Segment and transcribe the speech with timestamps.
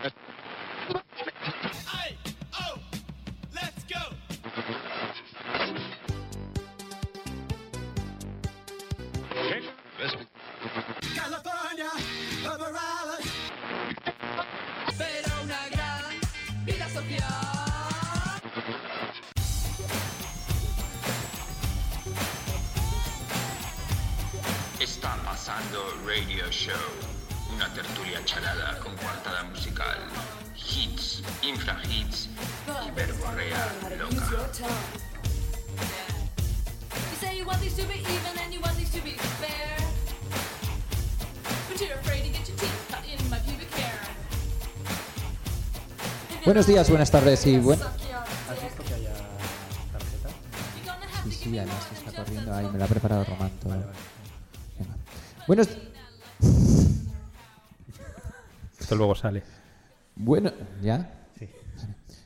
[0.00, 0.10] Yeah.
[46.44, 47.78] Buenos días, buenas tardes y buen...
[47.80, 49.12] ¿Has visto que haya
[49.92, 50.28] tarjeta?
[51.24, 53.70] Sí, sí, además está corriendo just ahí, a me lo ha preparado Román todo.
[53.70, 53.98] Vale, vale.
[54.78, 54.94] Venga.
[55.46, 55.68] Buenos...
[58.80, 59.42] Esto luego sale.
[60.16, 60.52] Bueno...
[60.82, 61.18] ¿Ya?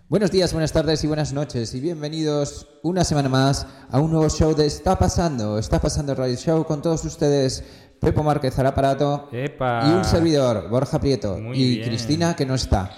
[0.09, 4.29] Buenos días, buenas tardes y buenas noches y bienvenidos una semana más a un nuevo
[4.31, 7.65] show de Está Pasando, Está Pasando Radio Show con todos ustedes,
[8.01, 9.83] Pepo Márquez al aparato ¡Epa!
[9.85, 11.89] y un servidor, Borja Prieto Muy y bien.
[11.89, 12.93] Cristina que no está.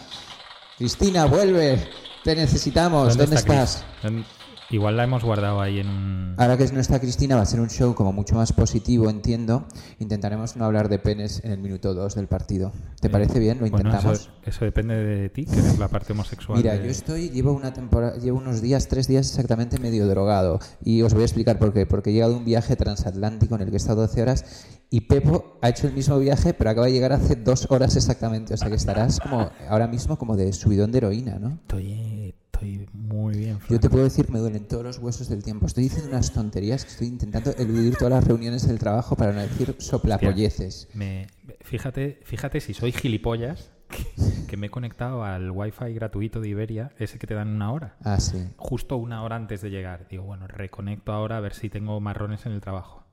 [0.79, 1.79] Cristina, vuelve,
[2.25, 3.85] te necesitamos, ¿dónde, está estás?
[4.03, 4.25] ¿Dónde-
[4.71, 6.35] Igual la hemos guardado ahí en un...
[6.37, 9.67] Ahora que no está Cristina, va a ser un show como mucho más positivo, entiendo.
[9.99, 12.71] Intentaremos no hablar de penes en el minuto 2 del partido.
[13.01, 13.57] ¿Te Eh, parece bien?
[13.57, 14.21] Lo bueno, intentamos.
[14.21, 16.59] eso, eso depende de ti, que eres la parte homosexual.
[16.59, 20.61] Mira, de- yo estoy, llevo una temporada, llevo unos días, tres días exactamente medio drogado.
[20.85, 21.87] Y os voy a explicar por qué.
[21.87, 24.45] Porque he llegado de un viaje transatlántico en el que he estado 12 horas
[24.91, 28.55] y Pepo ha hecho el mismo viaje, pero acaba de llegar hace dos horas exactamente.
[28.55, 31.59] O sea que estarás como ahora mismo como de subidón de heroína, ¿no?
[31.63, 35.67] Estoy, estoy muy bien, Yo te puedo decir me duelen todos los huesos del tiempo.
[35.67, 39.41] Estoy diciendo unas tonterías que estoy intentando eludir todas las reuniones del trabajo para no
[39.41, 40.89] decir soplapolleces.
[40.95, 41.27] Me,
[41.61, 44.07] fíjate, fíjate si soy gilipollas que,
[44.47, 47.97] que me he conectado al wifi gratuito de Iberia, ese que te dan una hora.
[48.03, 48.39] Ah, sí.
[48.57, 50.09] Justo una hora antes de llegar.
[50.09, 53.08] Digo, bueno, reconecto ahora a ver si tengo marrones en el trabajo.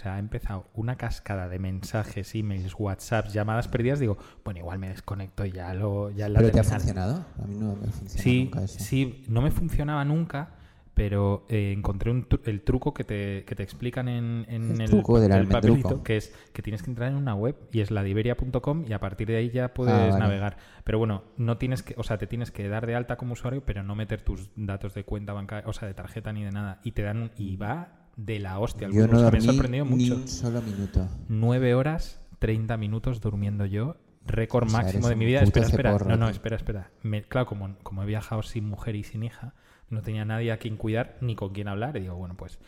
[0.00, 4.00] O sea, ha empezado una cascada de mensajes, emails, WhatsApps, llamadas perdidas.
[4.00, 7.26] Digo, bueno, igual me desconecto y ya lo ya la ¿Pero te ha funcionado?
[7.38, 8.78] A mí no me funciona Sí, nunca eso.
[8.82, 10.54] sí, no me funcionaba nunca,
[10.94, 14.80] pero eh, encontré un tru- el truco que te, que te explican en, en El
[14.80, 17.80] el, truco del el papelito, que es que tienes que entrar en una web y
[17.80, 20.18] es la de iberia.com y a partir de ahí ya puedes Ah, vale.
[20.18, 20.56] navegar.
[20.82, 23.62] Pero bueno, no tienes que, o sea, te tienes que dar de alta como usuario,
[23.66, 26.80] pero no meter tus datos de cuenta bancaria, o sea, de tarjeta ni de nada.
[26.84, 28.88] Y te dan un, y va de la hostia.
[28.88, 30.14] Yo no sea, me dormí sorprendido ni mucho.
[30.16, 31.08] un solo minuto.
[31.28, 33.96] 9 horas, 30 minutos durmiendo yo.
[34.26, 35.42] Récord O sea, máximo de mi vida.
[35.42, 35.98] Espera, espera.
[35.98, 36.90] No, no, espera, espera.
[37.02, 39.54] Me- claro, como, como he viajado sin mujer y sin hija,
[39.88, 41.96] no tenía nadie a quien cuidar ni con quien hablar.
[41.96, 42.58] Y digo, bueno, pues.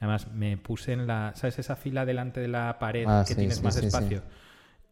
[0.00, 1.32] Además, me puse en la.
[1.34, 3.86] ¿Sabes esa fila delante de la pared Ah, que sí, tienes sí, más sí.
[3.86, 4.22] espacio?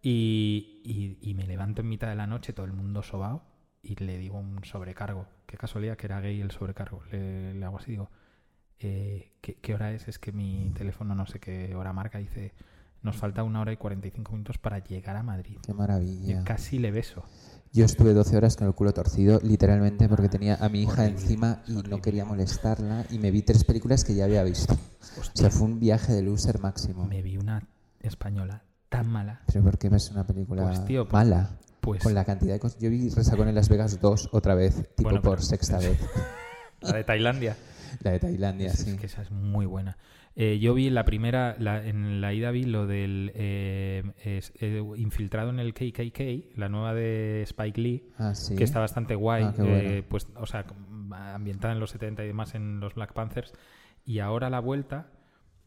[0.02, 3.42] Y, y- y me levanto en mitad de la noche, todo el mundo sobao,
[3.82, 5.26] y le digo un sobrecargo.
[5.46, 7.02] Qué casualidad que era gay el sobrecargo.
[7.12, 8.10] Le, le hago así, digo,
[8.80, 10.08] eh, ¿qué, qué hora es?
[10.08, 12.18] Es que mi teléfono no sé qué hora marca.
[12.18, 12.52] Dice,
[13.02, 15.58] nos falta una hora y 45 minutos para llegar a Madrid.
[15.64, 16.44] Qué Y maravilla.
[16.44, 17.24] casi le beso.
[17.72, 21.20] Yo estuve 12 horas con el culo torcido, literalmente, porque tenía a mi hija Horrible,
[21.20, 22.00] encima y no horrible.
[22.00, 24.74] quería molestarla y me vi tres películas que ya había visto.
[24.74, 27.06] O sea, fue un viaje de loser máximo.
[27.06, 27.66] Me vi una
[28.00, 29.42] española tan mala.
[29.46, 31.50] ¿Pero por qué ves una película Pues, tío, pues- mala?
[31.80, 32.80] Pues Con la cantidad de cosas.
[32.80, 35.98] Yo vi Resacón en Las Vegas 2 otra vez, tipo Bueno, por pero- sexta vez.
[36.80, 37.56] la de Tailandia.
[38.02, 38.90] La de Tailandia, Es, sí.
[38.90, 39.96] es que esa es muy buena.
[40.38, 44.82] Eh, yo vi la primera, la- en la ida vi lo del eh, es- eh,
[44.96, 48.54] infiltrado en el KKK, la nueva de Spike Lee, Ah, sí.
[48.54, 50.04] que está bastante guay, Ah, bueno.
[50.08, 50.66] pues, o sea,
[51.34, 53.54] ambientada en los 70 y demás en los Black Panthers.
[54.04, 55.08] Y ahora a la vuelta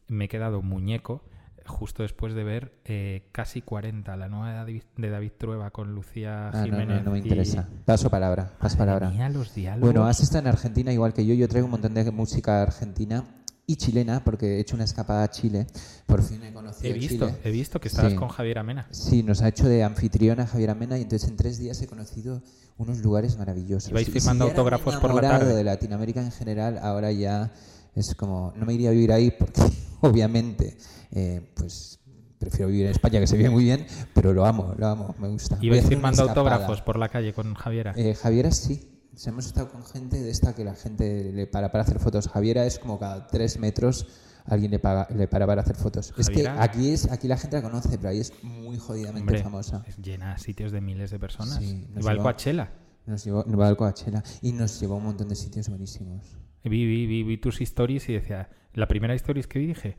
[0.08, 1.24] me he quedado muñeco
[1.70, 5.94] justo después de ver eh, Casi 40, la nueva de David, de David Trueba con
[5.94, 6.98] Lucía Ah, no, Jiménez.
[6.98, 7.66] no, no me y- interesa.
[7.86, 9.08] Paso palabra, paso palabra.
[9.10, 9.80] mía, los diálogos.
[9.92, 11.32] Bueno, has estado en Argentina igual que yo.
[11.34, 13.24] Yo traigo un montón de música argentina
[13.66, 15.66] y chilena porque he hecho una escapada a Chile.
[16.06, 17.38] Por fin he conocido he visto, Chile.
[17.44, 18.18] he visto que estabas Sí.
[18.18, 18.86] con Javier Amena.
[18.90, 22.42] Sí, nos ha hecho de anfitriona Javier Amena y entonces en tres días he conocido
[22.78, 23.90] unos lugares maravillosos.
[23.90, 25.54] Ibais Y firmando si autógrafos por la tarde.
[25.54, 27.52] de Latinoamérica en general, ahora ya
[27.94, 29.60] es como, no me iría a vivir ahí porque
[30.00, 30.76] obviamente,
[31.12, 32.00] eh, pues
[32.38, 35.28] prefiero vivir en España que se vive muy bien, pero lo amo, lo amo, me
[35.28, 35.56] gusta.
[35.56, 37.92] Hacer una firmando autógrafos por la calle con Javiera.
[37.96, 38.86] Eh, Javiera sí.
[39.26, 42.28] Hemos estado con gente de esta que la gente le para para hacer fotos.
[42.28, 44.06] Javiera es como cada tres metros
[44.46, 46.14] alguien le, paga, le para para hacer fotos.
[46.16, 49.20] Es que Javiera- aquí es aquí la gente la conoce, pero ahí es muy jodidamente
[49.20, 49.84] Hombre, famosa.
[49.86, 51.56] es llena sitios de miles de personas.
[51.56, 52.72] Sí, nos y va al Coachella.
[53.04, 56.38] Nos llevó, nos va al Coachella y nos llevó a un montón de sitios buenísimos.
[56.64, 59.96] Vi, vi, vi, vi tus stories y decía, la primera stories que vi dije,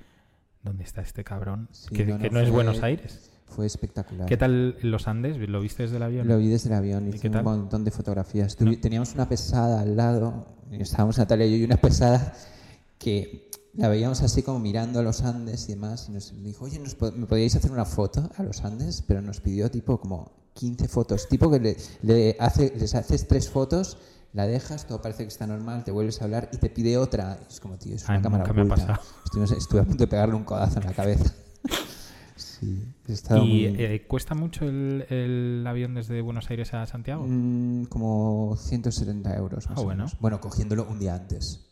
[0.64, 1.68] ¿dónde está este cabrón?
[1.72, 3.30] Sí, que no, que no, no, es Buenos Aires.
[3.48, 4.28] Fue espectacular.
[4.28, 5.38] ¿Qué tal los Andes?
[5.38, 6.28] ¿Lo viste desde el avión?
[6.28, 8.58] Lo vi desde el avión, ¿Y hice un montón de fotografías.
[8.58, 12.34] Tuvi- Teníamos una pesada al lado, estábamos Natalia y yo, y una pesada
[12.98, 16.80] que la veíamos así como mirando a los Andes y demás, y nos dijo, oye,
[16.80, 19.04] ¿nos ¿me podíais hacer una foto a los Andes?
[19.06, 23.50] Pero nos pidió tipo como 15 fotos, tipo que le, le hace, les haces tres
[23.50, 23.98] fotos,
[24.34, 27.38] la dejas, todo parece que está normal, te vuelves a hablar y te pide otra.
[27.50, 28.88] Es como, tío, es una Ay, cámara nunca me ha oculta.
[28.88, 29.08] pasado.
[29.26, 31.34] Estuvimos- estuve a punto de pegarle un codazo en la cabeza.
[32.36, 33.66] sí, ¿Y muy...
[33.66, 37.26] eh, cuesta mucho el, el avión desde Buenos Aires a Santiago?
[37.28, 40.04] Mm, como 170 euros más Ah, o bueno.
[40.06, 40.18] menos.
[40.20, 41.66] Bueno, cogiéndolo un día antes.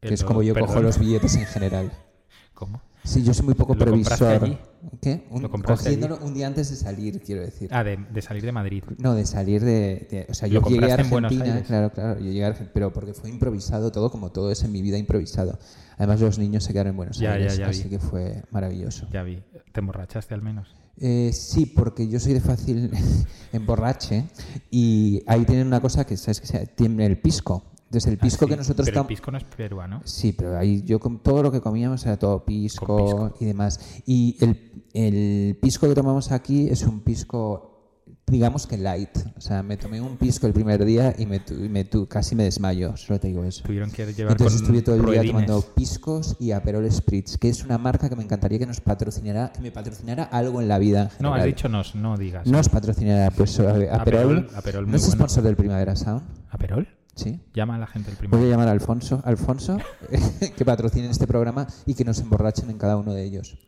[0.00, 1.92] Que Eh, es lo- como yo cojo los billetes en general.
[2.54, 2.80] ¿Cómo?
[3.02, 4.58] Sí, yo soy muy poco ¿Lo compraste previsor.
[5.00, 5.26] ¿Qué?
[5.30, 5.96] Un- ¿Lo compraste allí?
[6.00, 7.68] cogiéndolo un día antes de salir, quiero decir.
[7.72, 8.84] Ah, de, de salir de Madrid.
[8.98, 10.06] No, de salir de...
[10.10, 11.66] de- o sea, ¿Lo yo llegué a Argentina, Aires?
[11.66, 14.72] claro, claro, yo llegué a Argentina, pero porque fue improvisado todo, como todo es en
[14.72, 15.58] mi vida improvisado.
[15.96, 17.88] Además, los niños se quedaron en Buenos Ya, ya, Aires, ya así vi.
[17.90, 19.06] que fue maravilloso.
[19.12, 19.42] Ya vi.
[19.72, 20.74] ¿Te emborrachaste al menos?
[20.98, 22.90] Eh, sí, porque yo soy de fácil
[23.52, 24.26] emborrache
[24.70, 26.40] y ahí tienen una cosa que, ¿sabes?
[26.40, 27.64] Que se- tienen el pisco.
[27.90, 30.00] Entonces, el Ah, pisco sí, que nosotros Pero el pisco no es peruano.
[30.04, 33.80] Sí, pero ahí yo con todo lo que comíamos era todo pisco, y demás.
[34.06, 39.10] Y el, el pisco que tomamos aquí es un pisco, digamos que light.
[39.36, 42.06] O sea, me tomé un pisco el primer día y me, tu- y me tu-
[42.06, 43.64] casi me desmayo, solo te digo eso.
[43.64, 47.48] Tuvieron que llevar Entonces con estuve todo el día tomando piscos y Aperol Spritz, que
[47.48, 50.78] es una marca que me encantaría que nos patrocinara, que me patrocinara algo en la
[50.78, 51.10] vida.
[51.18, 52.46] en No, has dicho nos, no digas.
[52.46, 53.88] Nos patrocinará, pues Aperol.
[53.90, 55.16] Aperol, Aperol ¿No es bueno.
[55.16, 56.22] sponsor del Primavera Sound?
[56.50, 56.86] ¿Aperol?
[57.14, 57.40] Sí.
[57.54, 58.50] Llama a la gente el Voy a primero.
[58.50, 59.78] llamar a Alfonso, Alfonso
[60.56, 63.58] que patrocinen este programa y que nos emborrachen en cada uno de ellos.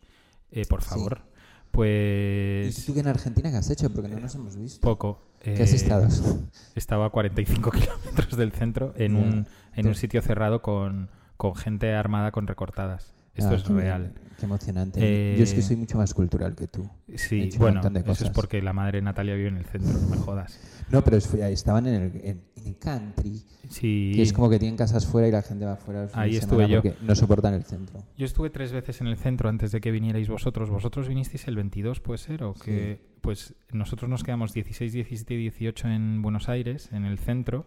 [0.50, 1.20] Eh, por favor.
[1.24, 2.84] ¿Y Pues...
[2.86, 3.90] tú que en Argentina qué has hecho?
[3.92, 4.80] Porque no nos hemos visto.
[4.80, 5.20] Poco.
[5.40, 6.06] ¿Qué has Eh, estado?
[6.74, 11.92] Estaba a 45 kilómetros del centro en, un, en un sitio cerrado con, con gente
[11.94, 13.14] armada con recortadas.
[13.34, 14.12] Esto Ah, es real.
[14.38, 14.99] Qué emocionante.
[15.00, 16.88] Eh, Yo es que soy mucho más cultural que tú.
[17.08, 20.08] He Sí, un bueno, eso es porque la madre Natalia vive en el centro, no
[20.08, 20.58] me jodas.
[20.90, 24.76] No, pero es- estaban en el, en, en country, Sí, que es como que tienen
[24.76, 26.08] casas fuera y la gente va fuera.
[26.12, 26.82] Ahí estuve yo.
[26.82, 28.02] Porque no soportan el centro.
[28.19, 30.69] Yo estuve tres veces en el centro antes de que vinierais vosotros.
[30.69, 32.43] ¿Vosotros vinisteis el 22, puede ser?
[32.43, 37.19] ¿O que, Pues nosotros nos quedamos 16, 17 y 18 en Buenos Aires, en el
[37.19, 37.67] centro,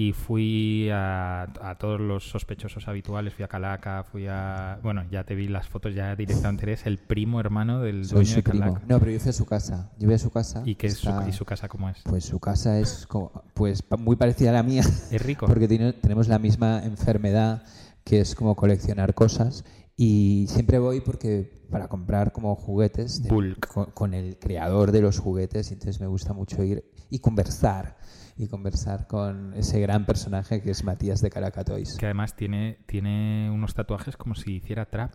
[0.00, 3.34] y fui a, a todos los sospechosos habituales.
[3.34, 4.78] Fui a Calaca, fui a...
[4.80, 8.28] Bueno, ya te vi las fotos, ya directamente eres el primo hermano del Soy dueño
[8.30, 8.64] su de primo.
[8.66, 8.86] Calaca.
[8.86, 9.90] No, pero yo fui a su casa.
[9.98, 10.62] Yo fui a su casa.
[10.64, 11.98] ¿Y, qué es su, ¿Y su casa cómo es?
[12.04, 14.82] Pues su casa es como, pues muy parecida a la mía.
[15.10, 15.46] ¿Es rico?
[15.48, 17.64] Porque tiene- tenemos la misma enfermedad
[18.04, 19.64] que es como coleccionar cosas
[19.96, 23.66] y siempre voy porque para comprar como juguetes de- Bulk.
[23.66, 27.96] con, con el creador de los juguetes entonces me gusta mucho ir y conversar
[28.38, 31.96] y conversar con ese gran personaje que es Matías de Caracatois.
[31.96, 35.12] Que además tiene, tiene unos tatuajes como si hiciera trap.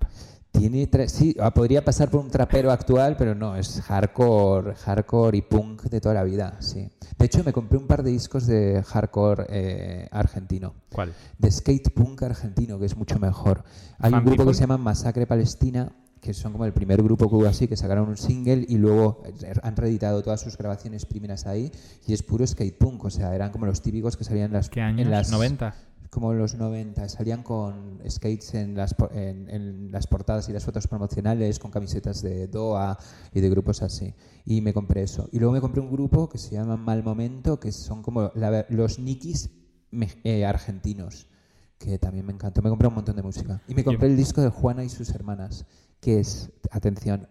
[0.52, 5.38] Tiene tres, sí, ah, podría pasar por un trapero actual, pero no, es hardcore, hardcore
[5.38, 6.90] y punk de toda la vida, sí.
[7.18, 10.76] De hecho, me compré un par de discos de hardcore eh, argentino.
[10.92, 11.14] ¿Cuál?
[11.44, 13.64] de skate punk argentino, que es mucho mejor.
[14.00, 14.52] Hay un grupo People.
[14.52, 15.92] que se llama Masacre Palestina,
[16.24, 19.22] que son como el primer grupo que hubo así, que sacaron un single y luego
[19.62, 21.70] han reeditado todas sus grabaciones primeras ahí,
[22.08, 24.70] y es puro skate punk, o sea, eran como los típicos que salían en las...
[24.70, 25.02] ¿Qué años?
[25.02, 25.74] En las, ¿90?
[26.10, 30.64] Como en los 90, salían con skates en las, en, en las portadas y las
[30.64, 32.98] fotos promocionales, con camisetas de Doha
[33.34, 34.14] y de grupos así.
[34.46, 35.28] Y me compré eso.
[35.32, 38.66] Y luego me compré un grupo que se llama Mal Momento, que son como la-
[38.70, 39.50] los Nikis
[40.24, 41.28] eh, argentinos,
[41.84, 42.62] que también me encantó.
[42.62, 43.62] Me compré un montón de música.
[43.68, 45.66] Y me compré el disco de Juana y sus hermanas,
[46.00, 47.28] que es, atención,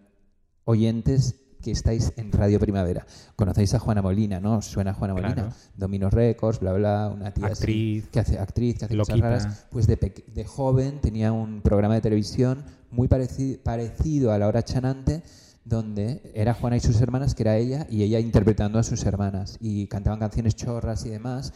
[0.65, 3.05] oyentes que estáis en Radio Primavera.
[3.35, 4.57] Conocéis a Juana Molina, ¿no?
[4.57, 5.33] ¿Os suena Juana Molina?
[5.33, 5.53] Claro.
[5.77, 8.09] Domino Records, bla, bla, una tía así, Actriz.
[8.09, 9.29] que hace actriz, que hace cosas Loquita.
[9.29, 9.65] raras.
[9.71, 14.61] Pues de, de joven tenía un programa de televisión muy pareci- parecido a La Hora
[14.63, 15.23] Chanante,
[15.65, 19.57] donde era Juana y sus hermanas, que era ella, y ella interpretando a sus hermanas.
[19.61, 21.53] Y cantaban canciones chorras y demás,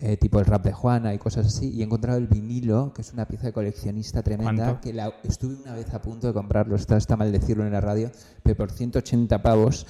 [0.00, 1.70] eh, tipo el rap de Juana y cosas así.
[1.70, 4.80] Y he encontrado el vinilo, que es una pieza de coleccionista tremenda, ¿Cuánto?
[4.80, 7.80] que la, estuve una vez a punto de comprarlo, está, está mal decirlo en la
[7.80, 8.10] radio,
[8.42, 9.86] pero por 180 pavos.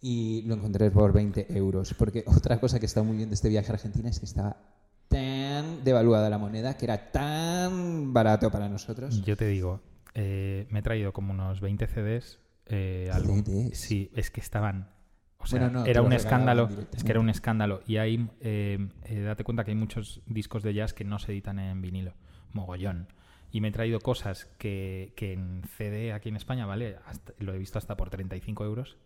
[0.00, 1.94] Y lo encontré por 20 euros.
[1.94, 4.56] Porque otra cosa que está muy bien de este viaje a Argentina es que estaba
[5.08, 9.22] tan devaluada la moneda, que era tan barato para nosotros.
[9.24, 9.80] Yo te digo,
[10.14, 12.38] eh, me he traído como unos 20 CDs.
[12.66, 13.10] eh.
[13.12, 13.78] CDs.
[13.78, 14.88] Sí, es que estaban.
[15.42, 16.68] O sea, Bueno, no, te era un escándalo.
[16.94, 17.80] Es que era un escándalo.
[17.86, 21.32] Y hay, eh, eh, date cuenta que hay muchos discos de jazz que no se
[21.32, 22.14] editan en vinilo.
[22.52, 23.08] Mogollón.
[23.50, 26.96] Y me he traído cosas que, que en CD aquí en España, ¿vale?
[27.06, 28.96] Hasta- lo he visto hasta por 35 euros.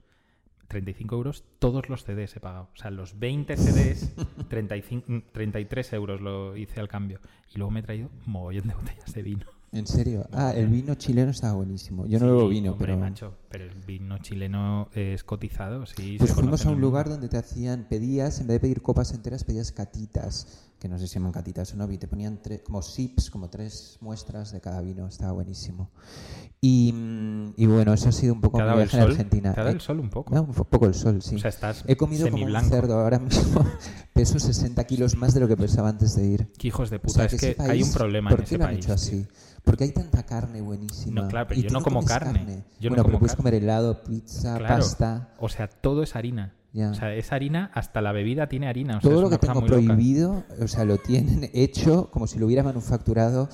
[0.68, 2.68] 35 euros, todos los CDs he pagado.
[2.74, 4.14] O sea, los 20 CDs,
[4.48, 7.20] 35, 33 euros lo hice al cambio.
[7.54, 9.46] Y luego me he traído mogollón de botellas de vino.
[9.76, 10.26] ¿En serio?
[10.32, 12.06] Ah, el vino chileno estaba buenísimo.
[12.06, 12.98] Yo no bebo vino, hombre, pero...
[12.98, 16.16] macho, pero el vino chileno es cotizado, sí.
[16.18, 19.44] Pues fuimos a un lugar donde te hacían, pedías, en vez de pedir copas enteras,
[19.44, 22.82] pedías catitas, que no sé si se llaman catitas o no, y te ponían como
[22.82, 25.90] sips, como tres muestras de cada vino, estaba buenísimo.
[26.60, 29.10] Y, mm, y bueno, eso ha sido un poco ¿Te ha mi viaje en sol?
[29.12, 29.54] Argentina.
[29.54, 30.34] ¿Te ha dado Eh, el sol un poco?
[30.34, 31.36] dado un poco el sol, sí.
[31.36, 33.64] O sea, estás He comido como un cerdo ahora mismo.
[34.12, 36.52] Peso 60 kilos más de lo que pesaba antes de ir.
[36.58, 38.54] Qué hijos de O puta, sea, es que hay país, un problema ¿Por en qué
[38.54, 38.78] ese lo han país.
[38.84, 38.94] hecho tío.
[38.94, 39.26] así?
[39.64, 41.22] Porque hay tanta carne buenísima.
[41.22, 42.64] No, claro, pero y yo no como comes carne.
[42.80, 43.36] Yo no bueno, como pero puedes carne.
[43.50, 44.76] comer helado, pizza, Claro.
[44.76, 45.34] pasta.
[45.38, 46.54] O sea, todo es harina.
[46.84, 48.98] O sea, es harina, hasta la bebida tiene harina.
[48.98, 49.66] O sea, Todo lo que tengo loca.
[49.66, 53.48] prohibido, o sea, lo tienen hecho como si lo hubiera manufacturado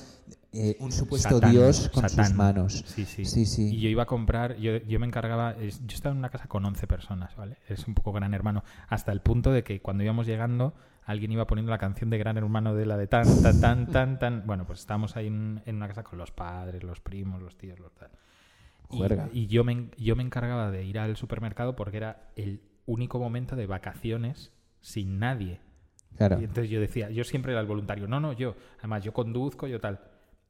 [0.51, 2.25] eh, un supuesto Satán, Dios con Satán.
[2.27, 2.83] sus manos.
[2.85, 3.25] Sí, sí.
[3.25, 3.75] Sí, sí.
[3.75, 6.63] Y yo iba a comprar, yo, yo me encargaba, yo estaba en una casa con
[6.63, 7.57] 11 personas, ¿vale?
[7.67, 8.63] Es un poco gran hermano.
[8.87, 10.75] Hasta el punto de que cuando íbamos llegando,
[11.05, 14.19] alguien iba poniendo la canción de gran hermano de la de tan, tan, tan, tan,
[14.19, 14.43] tan.
[14.45, 17.79] Bueno, pues estábamos ahí en, en una casa con los padres, los primos, los tíos,
[17.79, 18.11] los tal.
[18.91, 23.19] Y, y yo, me, yo me encargaba de ir al supermercado porque era el único
[23.19, 25.59] momento de vacaciones sin nadie.
[26.17, 26.39] Claro.
[26.39, 29.67] Y entonces yo decía, yo siempre era el voluntario, no, no, yo, además yo conduzco,
[29.67, 29.99] yo tal.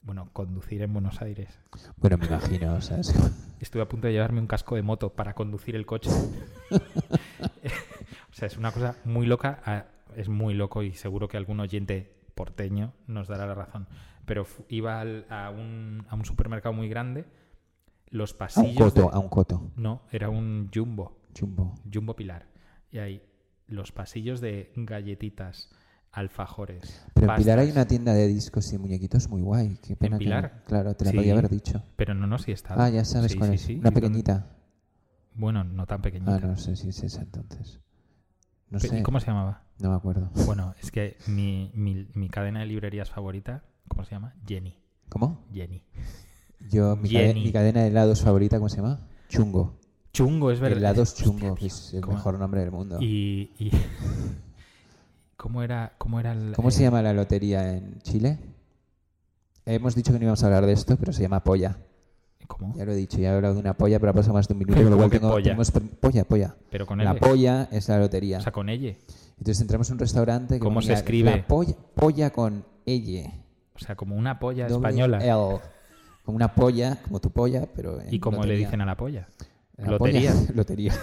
[0.01, 1.57] Bueno, conducir en Buenos Aires.
[1.95, 3.13] Bueno, me imagino, o sea, es-
[3.61, 6.09] Estuve a punto de llevarme un casco de moto para conducir el coche.
[6.71, 12.13] o sea, es una cosa muy loca, es muy loco y seguro que algún oyente
[12.35, 13.87] porteño nos dará la razón.
[14.25, 17.25] Pero iba al- a, un, a un supermercado muy grande,
[18.09, 18.93] los a un pasillos...
[18.93, 19.71] coto, de- a un coto.
[19.75, 21.75] No, era un jumbo, Jumbo.
[21.91, 22.47] jumbo pilar.
[22.91, 23.23] Y ahí
[23.67, 25.69] los pasillos de galletitas,
[26.11, 29.79] alfajores, Pero en Pilar hay una tienda de discos y muñequitos muy guay.
[29.81, 30.63] Qué pena no- Pilar?
[30.67, 31.17] Claro, te la Sí.
[31.17, 31.81] podía haber dicho.
[31.95, 32.85] Pero no, no, sí estaba.
[32.85, 33.65] Ah, ya sabes Sí, cuál sí, es.
[33.65, 34.47] Una ¿Y dónde- pequeñita.
[35.33, 36.35] Bueno, no tan pequeñita.
[36.35, 37.79] Ah, no sé si es esa entonces.
[38.69, 38.99] No Pe- sé.
[38.99, 39.63] ¿Y cómo se llamaba?
[39.79, 40.29] No me acuerdo.
[40.45, 44.35] Bueno, es que mi, mi, mi cadena de librerías favorita, ¿cómo se llama?
[44.45, 44.77] Jenny.
[45.09, 45.47] ¿Cómo?
[45.51, 45.83] Jenny.
[46.69, 47.43] Yo, mi, cade- Jenny.
[47.45, 49.07] mi cadena de helados favorita, ¿cómo se llama?
[49.29, 49.79] Chungo.
[50.13, 50.77] Chungo, es verdad.
[50.77, 52.97] Helados Hostia, Chungo, que es el ¿cómo- mejor nombre del mundo.
[53.01, 53.71] Y, y-
[55.37, 58.37] ¿Cómo era, cómo era el, ¿Cómo se llama la lotería en Chile?
[59.65, 61.77] Hemos dicho que no íbamos a hablar de esto, pero se llama polla.
[62.47, 62.75] ¿Cómo?
[62.77, 64.53] Ya lo he dicho, ya he hablado de una polla, pero ha pasado más de
[64.53, 65.43] un minuto, Pero con lo ¿cómo cual que tengo, polla?
[65.43, 66.55] tenemos polla, polla.
[66.69, 67.19] Pero con La L.
[67.19, 68.37] polla es la lotería.
[68.37, 68.93] O sea, con ella.
[69.39, 71.31] Entonces entramos a un restaurante que ¿Cómo se escribe?
[71.37, 73.33] La polla, polla con elle.
[73.75, 75.17] O sea, como una polla española.
[75.25, 75.59] L.
[76.23, 79.27] Como una polla, como tu polla, pero ¿Y cómo le dicen a la polla?
[79.77, 80.33] Lotería.
[80.53, 80.93] lotería.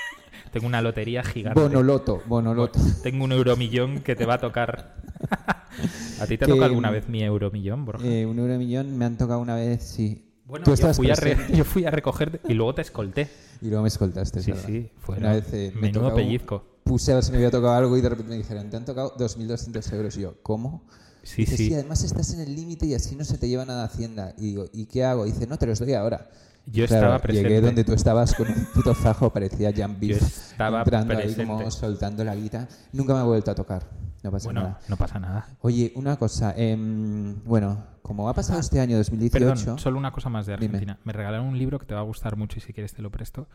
[0.52, 1.60] Tengo una lotería gigante.
[1.60, 2.80] Bonoloto, bonoloto.
[3.02, 4.96] Tengo un euromillón que te va a tocar.
[6.20, 8.04] ¿A ti te ha tocado alguna vez mi euromillón, Borja?
[8.04, 10.24] Eh, un euro millón me han tocado una vez, sí.
[10.46, 13.28] bueno, Tú yo fui, a re- presente yo fui a recogerte y luego te escolté.
[13.62, 14.40] y luego me escoltaste.
[14.40, 14.66] es Sí, verdad.
[14.66, 16.64] sí, fue Una vez eh, me menudo pellizco.
[16.82, 18.84] Puse a ver si me había tocado algo y de repente me dijeron, te han
[18.84, 20.16] tocado 2.200 euros.
[20.16, 20.82] Y yo, ¿cómo?
[21.22, 21.74] Sí, Dice, sí.
[21.74, 24.34] además estás en el límite y así no se te lleva nada a Hacienda.
[24.36, 25.26] Y digo, ¿y qué hago?
[25.26, 26.28] Dice, no, te los doy ahora.
[26.70, 27.48] Yo Claro, estaba presente.
[27.48, 31.42] Llegué donde tú estabas con un puto fajo, parecía Jan Yo Beef, estaba entrando presente.
[31.42, 32.68] ahí como soltando la guita.
[32.92, 33.88] Nunca me ha vuelto a tocar.
[34.22, 34.80] No pasa Bueno, nada.
[34.88, 35.48] no pasa nada.
[35.60, 36.54] Oye, una cosa.
[36.56, 39.46] em, bueno, como ha pasado este año 2018...
[39.46, 40.76] Ah, Perdón, solo una cosa más de Dime.
[40.76, 40.98] Argentina.
[41.04, 43.10] Me regalaron un libro que te va a gustar mucho y si quieres te lo
[43.10, 43.48] presto,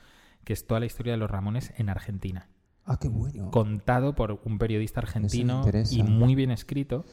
[0.44, 2.48] que es toda la historia de los Ramones en Argentina.
[2.86, 3.50] Ah, qué bueno.
[3.51, 7.04] Contado por un periodista argentino y muy bien escrito.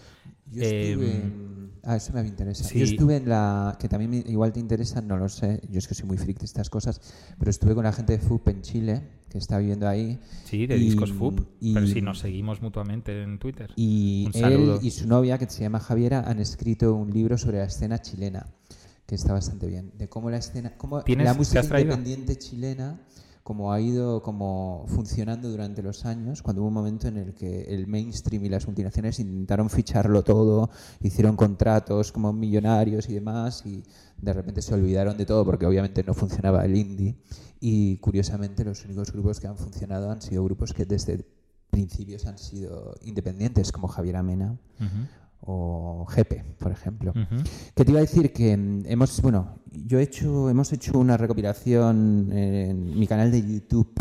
[0.50, 2.62] Yo estuve Em, en- Ah, eso me interesa.
[2.62, 2.78] sí.
[2.78, 3.76] Yo estuve en la...
[3.80, 5.62] Que también me- igual te interesa, no lo sé.
[5.70, 7.00] Yo es que soy muy freak de estas cosas.
[7.38, 10.20] Pero estuve con la gente de FUP en Chile, que está viviendo ahí.
[10.44, 11.40] Sí, de Y- Discos FUP.
[11.60, 13.70] y- Pero si nos seguimos mutuamente en Twitter.
[13.76, 14.78] Y Un él saludo.
[14.82, 18.46] y su novia, que se llama Javiera, han escrito un libro sobre la escena chilena,
[19.06, 19.90] que está bastante bien.
[19.96, 20.76] De cómo la escena...
[20.76, 23.00] Cómo ¿Tienes- la música independiente chilena
[23.42, 27.62] como ha ido como funcionando durante los años, cuando hubo un momento en el que
[27.62, 30.70] el mainstream y las multinacionales intentaron ficharlo todo,
[31.00, 33.82] hicieron contratos como millonarios y demás, y
[34.18, 37.16] de repente se olvidaron de todo porque obviamente no funcionaba el indie.
[37.60, 41.24] Y curiosamente los únicos grupos que han funcionado han sido grupos que desde
[41.70, 45.06] principios han sido independientes, como Javier Amena Ujú,
[45.42, 47.10] o Jepe, por ejemplo.
[47.10, 47.42] ujú.
[47.74, 51.16] Que te iba a decir que mm, hemos, bueno, yo he hecho, hemos hecho una
[51.16, 53.92] recopilación en mi canal de YouTube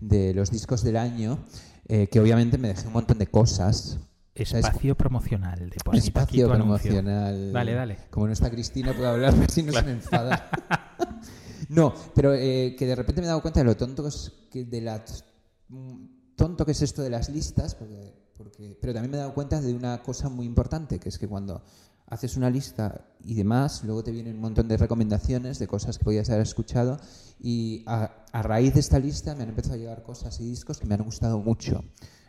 [0.00, 1.38] de los discos del año,
[1.86, 3.98] eh, que obviamente me dejé un montón de cosas.
[4.44, 4.66] ¿Sabes?
[4.66, 5.72] Espacio promocional.
[5.92, 6.92] Espacio tu anuncio.
[6.92, 7.52] promocional.
[7.52, 7.98] Dale, dale.
[8.10, 10.48] Como no está Cristina, puedo hablar, si no se me enfada.
[11.68, 14.32] no, pero eh, que de repente me he dado cuenta de lo tonto que es,
[14.50, 15.04] que de la
[15.68, 18.14] mm, tonto que es esto de las listas, porque,
[18.80, 21.62] pero también me he dado cuenta de una cosa muy importante, que es que cuando
[22.06, 26.04] haces una lista y demás, luego te vienen un montón de recomendaciones de cosas que
[26.04, 26.98] podías haber escuchado
[27.38, 30.78] y a, a raíz de esta lista me han empezado a llegar cosas y discos
[30.78, 31.84] que me han gustado mucho.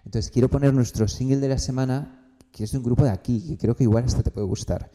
[0.05, 3.41] Entonces quiero poner nuestro single de la semana, que es de un grupo de aquí,
[3.47, 4.91] que creo que igual hasta te puede gustar.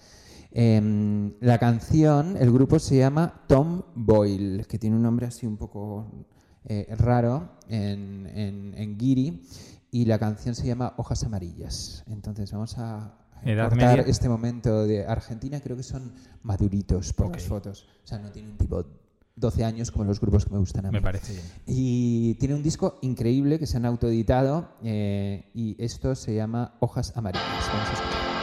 [0.50, 5.56] Em, la canción, el grupo se llama Tom Boyle, que tiene un nombre así un
[5.56, 6.26] poco
[6.64, 9.42] eh, raro en, en, en guiri,
[9.94, 12.02] y la canción se llama Hojas Amarillas.
[12.08, 14.10] Entonces vamos a Edad cortar media.
[14.10, 15.60] este momento de Argentina.
[15.60, 17.86] Creo que son maduritos por las fotos.
[18.02, 18.84] O sea, no tiene un tipo
[19.36, 20.94] 12 años como los grupos que me gustan a mí.
[20.94, 21.44] Me parece bien.
[21.66, 27.16] Y tiene un disco increíble que se han autoeditado eh, y esto se llama Hojas
[27.16, 27.44] Amarillas.
[27.72, 28.33] Vamos a escuchar.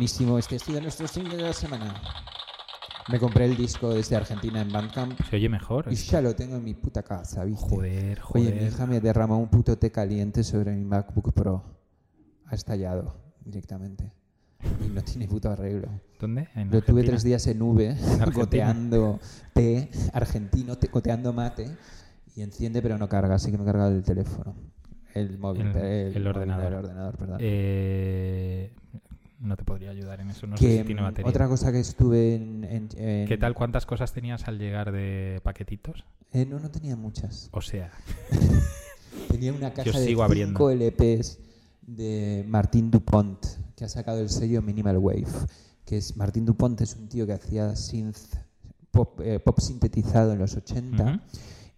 [0.00, 1.92] Buenísimo, este ha sido nuestro single de la semana.
[3.12, 5.84] Me compré el disco desde Argentina en Bandcamp Se oye mejor.
[5.90, 7.66] y ya lo tengo en mi puta casa, ¿viste?
[7.68, 8.62] Joder, Oye, mi joder.
[8.72, 11.62] hija me derramó un puto té caliente sobre mi MacBook Pro.
[12.46, 14.10] Ha estallado directamente.
[14.82, 15.88] Y no tiene puto arreglo.
[16.18, 16.48] ¿Dónde?
[16.54, 17.94] En Lo tuve tres días en nube,
[18.34, 19.20] goteando
[19.52, 21.76] té argentino, té- goteando mate,
[22.34, 24.54] y enciende pero no carga, así que me carga el teléfono.
[25.12, 26.66] El móvil, El- el, el móvil, ordenador.
[26.68, 27.36] El ordenador, perdón.
[27.42, 28.72] Eh,
[29.40, 30.46] no te podría ayudar en eso.
[30.46, 31.28] No sé si tiene batería.
[31.28, 32.64] otra cosa que estuve en...
[32.64, 33.54] en- en- ¿Qué tal?
[33.54, 36.04] ¿Cuántas cosas tenías al llegar de paquetitos?
[36.32, 37.48] Eh, no, no tenía muchas.
[37.52, 37.90] O sea,
[39.28, 40.58] Tenía una caja de abriendo.
[40.58, 41.38] 5 LPs
[41.86, 43.44] de Martín Dupont,
[43.76, 45.26] que ha sacado el sello Minimal Wave,
[45.84, 48.16] que es Martín Dupont, es un tío que hacía synth
[48.90, 51.20] pop, eh, pop sintetizado en los 80 Ujú.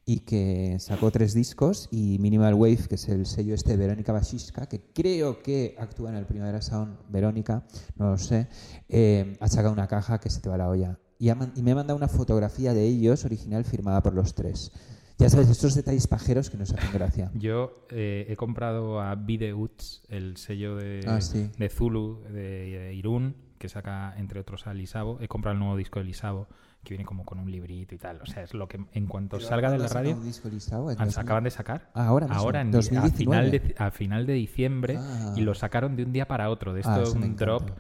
[0.05, 4.13] Y que sacó tres discos y Minimal Wave, que es el sello este de Verónica
[4.13, 7.65] Basisca, que creo que actúa en el Primavera Sound Verónica,
[7.97, 8.49] no lo sé,
[8.89, 10.99] eh, ha sacado una caja que se te va la olla.
[11.19, 14.35] Y, ha man- y me ha mandado una fotografía de ellos, original, firmada por los
[14.35, 14.73] tres.
[15.19, 17.31] Ya sabes, estos detalles pajeros que nos hacen gracia.
[17.39, 21.49] Yo eh, he comprado a Videouts, el sello de, Ah, sí.
[21.57, 25.19] de Zulu, de, de Irún, que saca entre otros a Lisabo.
[25.21, 26.49] He comprado el nuevo disco de Lisabo,
[26.83, 28.21] que viene como con un librito y tal.
[28.21, 30.99] O sea, es lo que en cuanto salga de la radio, Un disco listado en
[31.01, 31.19] han- 2000.
[31.21, 31.89] acaban de sacar.
[31.95, 33.13] Ah, ahora mismo, Ahora, en, a, 2019.
[33.17, 35.35] final de, a final de diciembre, Ah.
[35.37, 36.75] y lo sacaron de un día para otro.
[36.75, 37.71] De esto, Ah, eso me un drop.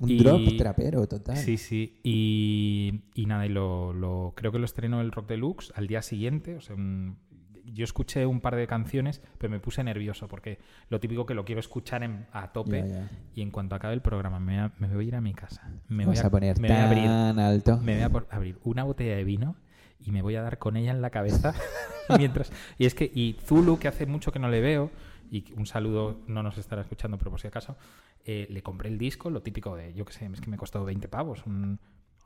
[0.00, 1.36] Un Y- drop trapero, total.
[1.36, 2.00] Sí, sí.
[2.02, 6.02] Y, y nada, y lo, lo- creo que lo estrenó el Rock Deluxe al día
[6.02, 6.56] siguiente.
[6.56, 7.18] O sea, un-
[7.64, 11.44] yo escuché un par de canciones, pero me puse nervioso porque lo típico que lo
[11.44, 12.84] quiero escuchar en- a tope.
[13.34, 15.34] Y en cuanto acabe el programa, me, voy a- me voy a ir a mi
[15.34, 15.70] casa.
[15.88, 17.76] Me voy a, poner me voy a abrir, tan alto.
[17.78, 19.56] me voy a por- abrir una botella de vino
[20.00, 21.52] y me voy a dar con ella en la cabeza
[22.18, 24.90] mientras y es que y Zulu que hace mucho que no le veo
[25.30, 27.76] y un saludo no nos estará escuchando pero por si acaso
[28.24, 30.84] eh, le compré el disco lo típico de yo que sé es que me costó
[30.84, 31.78] 20 pavos un-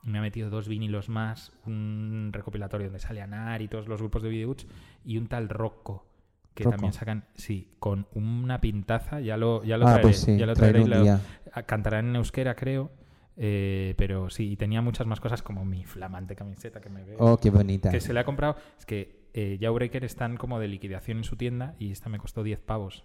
[0.05, 4.23] me ha metido dos vinilos más un recopilatorio donde sale Anar y todos los grupos
[4.23, 4.65] de videos
[5.03, 6.05] y un tal Rocco
[6.53, 6.71] que Rocco.
[6.77, 10.45] también sacan sí con una pintaza ya lo ya lo Ah, traeré pues sí, ya
[10.45, 11.19] lo traeré y lo- día.
[11.51, 12.91] a- cantará en euskera, creo.
[13.37, 17.17] eh, pero sí, y tenía muchas más cosas como mi flamante camiseta que me veo.
[17.19, 17.89] Oh, qué bonita.
[17.91, 18.55] que se le ha comprado.
[18.79, 22.43] Es que eh, Jawbreaker están como de liquidación en su tienda y esta me costó
[22.43, 23.03] 10 pavos.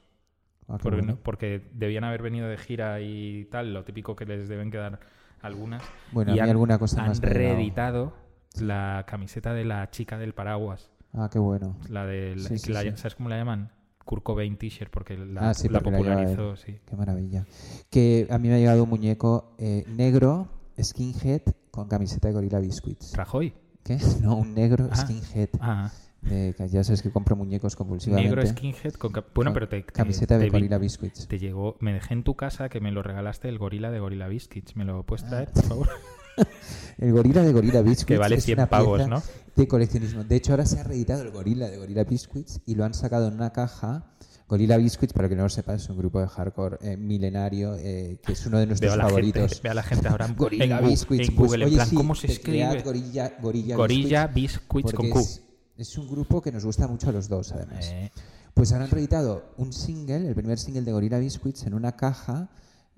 [0.69, 1.19] Ah, Porque, bueno.
[1.25, 5.01] porque debían haber venido de gira y tal, lo típico que les deben quedar
[5.43, 5.83] algunas.
[6.13, 8.13] Bueno, y a mí han, alguna cosa han más reeditado
[8.61, 10.91] la camiseta de la chica del paraguas.
[11.13, 11.77] Ah, qué bueno.
[11.89, 12.91] La de Sí, sí, la- sí.
[12.97, 13.71] ¿Sabes cómo la llaman?
[14.05, 16.79] Kurt Cobain T-shirt, porque la, Ah, sí, la porque la lleva popularizó, sí.
[16.85, 17.47] Qué maravilla.
[17.91, 20.49] Que a mí me ha llegado un muñeco eh, negro,
[20.81, 23.15] skinhead, con camiseta de Gorilla Biscuits.
[23.17, 23.53] Rajoy.
[23.85, 23.99] ¿Qué?
[24.23, 24.97] No, un negro Ah.
[24.97, 25.49] skinhead.
[25.61, 25.91] Ah,
[26.23, 28.29] que ya sabes que compro muñecos compulsivamente.
[28.35, 31.27] negro skinhead con bueno pero te, te- Camiseta te de vi- Gorilla Biscuits.
[31.27, 34.29] te llegó me dejé en tu casa que me lo regalaste el gorila de Gorilla
[34.29, 35.89] Biscuits me lo puedes traer por favor
[36.99, 38.05] El gorila de Gorilla Biscuits.
[38.07, 39.23] que vale es 100 una pavos no
[39.57, 40.25] de coleccionismo.
[40.25, 43.29] De hecho, ahora se ha reeditado el gorila de Gorilla Biscuits y lo han sacado
[43.29, 44.07] en una caja.
[44.49, 48.19] Gorilla Biscuits, para que no lo sepas, es un grupo de hardcore eh, milenario eh,
[48.25, 49.43] que es uno de nuestros favoritos.
[49.51, 51.29] gente veo a la gente ahora en, Gorilla en Biscuits.
[51.29, 54.93] en pues, Google oye, en plan sí, cómo se escribe Gorilla, gorilla, Gorilla Biscuits, Biscuits
[54.95, 55.43] con Q es,
[55.81, 57.89] es un grupo que nos gusta mucho a los dos, además.
[57.93, 58.11] Eh,
[58.55, 62.51] Pues han reeditado un single, el primer single de Gorilla Biscuits, en una caja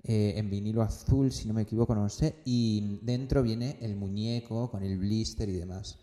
[0.03, 3.95] eh, en vinilo azul, si no me equivoco, no lo sé, y dentro viene el
[3.95, 5.97] muñeco con el blister y demás.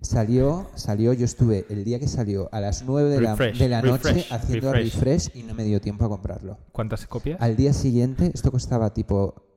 [0.00, 3.82] Salió, salió, yo estuve el día que salió a las 9 de la, de la
[3.82, 4.94] noche haciendo refresh.
[4.94, 6.58] refresh y no me dio tiempo a comprarlo.
[6.72, 7.40] ¿cuántas copias?
[7.40, 9.51] Al día siguiente, esto costaba tipo,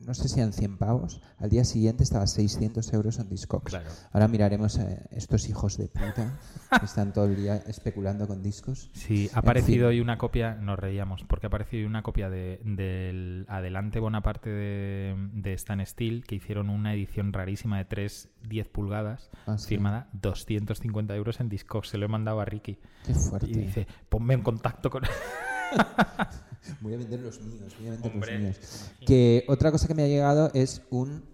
[0.00, 3.70] no sé si eran 100 pavos, al día siguiente estaba 600 euros en Discogs.
[3.70, 3.90] Claro.
[4.12, 6.38] Ahora miraremos eh, estos hijos de puta
[6.78, 8.90] que están todo el día especulando con discos.
[8.94, 9.96] Sí, ha En aparecido fin.
[9.96, 14.50] hoy una copia, nos reíamos, porque ha aparecido hoy una copia de, del Adelante Bonaparte
[14.50, 19.68] de, de Stan Steel, que hicieron una edición rarísima de 3 10 pulgadas, Ah, sí.
[19.68, 21.88] firmada 250 euros en Discogs.
[21.88, 22.78] Se lo he mandado a Ricky.
[23.04, 23.50] Qué fuerte.
[23.50, 25.02] Y dice, ponme en contacto con...
[26.80, 28.90] Voy a vender los míos, voy a vender Hombre, los míos.
[29.06, 31.24] Que otra cosa que me ha llegado es un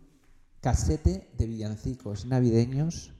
[0.60, 3.12] casete de villancicos navideños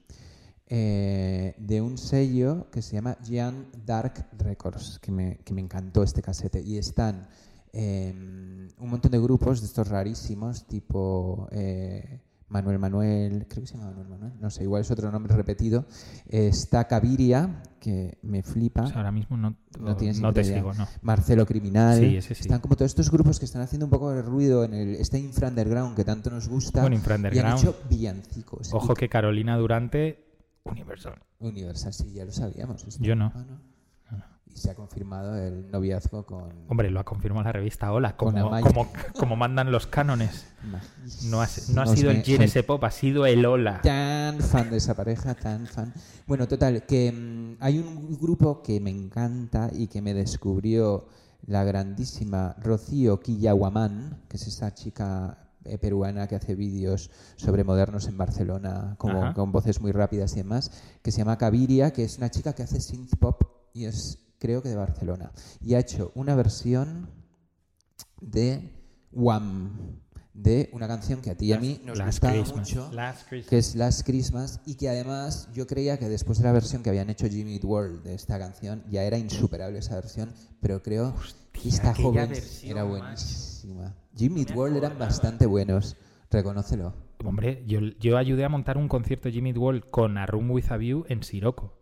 [0.69, 6.03] eh, de un sello que se llama Gian Dark Records, que me, que me encantó
[6.03, 6.61] este casete.
[6.61, 7.29] Y están
[7.71, 13.77] eh, un montón de grupos de estos rarísimos, tipo eh, Manuel Manuel, creo que se
[13.77, 15.85] llama Manuel Manuel, no sé, igual es otro nombre repetido.
[16.29, 18.83] Eh, está Caviria, que me flipa.
[18.83, 20.87] O sea, ahora mismo no, No tienes no te sigo, no.
[21.01, 21.99] Marcelo Criminal.
[21.99, 22.41] Sí, ese sí.
[22.43, 25.19] Están como todos estos grupos que están haciendo un poco de ruido en el, este
[25.19, 26.81] infra underground que tanto nos gusta.
[26.81, 28.73] Bueno, infra Y han hecho villancicos.
[28.73, 30.25] Ojo que Carolina Durante,
[30.63, 31.15] Universal.
[31.39, 32.85] Universal, sí, ya lo sabíamos.
[32.85, 33.03] esto.
[33.03, 33.31] Yo no.
[33.35, 33.45] Ah,
[34.53, 36.49] Y se ha confirmado el noviazgo con...
[36.67, 40.47] Hombre, lo ha confirmado la revista Hola, como, como, como mandan los cánones.
[41.25, 43.81] No ha, no ha sido el GNS Pop, ha sido el Hola.
[43.81, 45.93] Tan fan de esa pareja, tan fan.
[46.25, 51.07] Bueno, total, que mm, hay un grupo que me encanta y que me descubrió
[51.45, 58.07] la grandísima Rocío Quillahuamán, que es esa chica eh, peruana que hace vídeos sobre modernos
[58.07, 62.17] en Barcelona, como, con voces muy rápidas y demás, que se llama Caviria, que es
[62.17, 65.31] una chica que hace synth pop y es, creo que de Barcelona.
[65.61, 67.09] Y ha hecho una versión
[68.21, 68.73] de
[69.11, 69.99] Wham,
[70.33, 72.69] de una canción que a ti y a mí nos Last gustaba Christmas.
[72.69, 73.49] mucho Last Christmas.
[73.49, 76.89] que es Last Christmas y que además yo creía que después de la versión que
[76.89, 81.15] habían hecho Jimmy Eat World de esta canción ya era insuperable esa versión, pero creo
[81.51, 82.31] que Esta joven
[82.63, 83.95] era buenísima.
[84.15, 85.95] Jimmy Eat World eran bastante buenos.
[86.29, 86.93] Reconócelo.
[87.23, 90.65] Hombre, yo, yo ayudé a montar un concierto Jimmy Eat World con A Room With
[90.71, 91.73] A View en Siroco.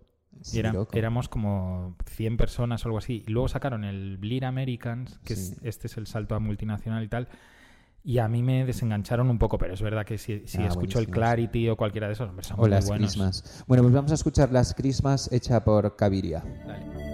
[0.42, 3.24] Sí, Era- éramos como 100 personas o algo así.
[3.28, 7.08] Y luego sacaron el Bleed Americans, que es- este es el salto a multinacional y
[7.08, 7.28] tal.
[8.04, 11.00] Y a mí me desengancharon un poco, pero es verdad que si, si Ah, escucho
[11.00, 11.08] el.
[11.08, 13.14] Clarity o cualquiera de esos, son O muy las buenos.
[13.14, 13.64] Christmas.
[13.68, 16.44] Bueno, pues vamos a escuchar las Christmas hecha por Caviria.
[16.68, 17.05] Dale.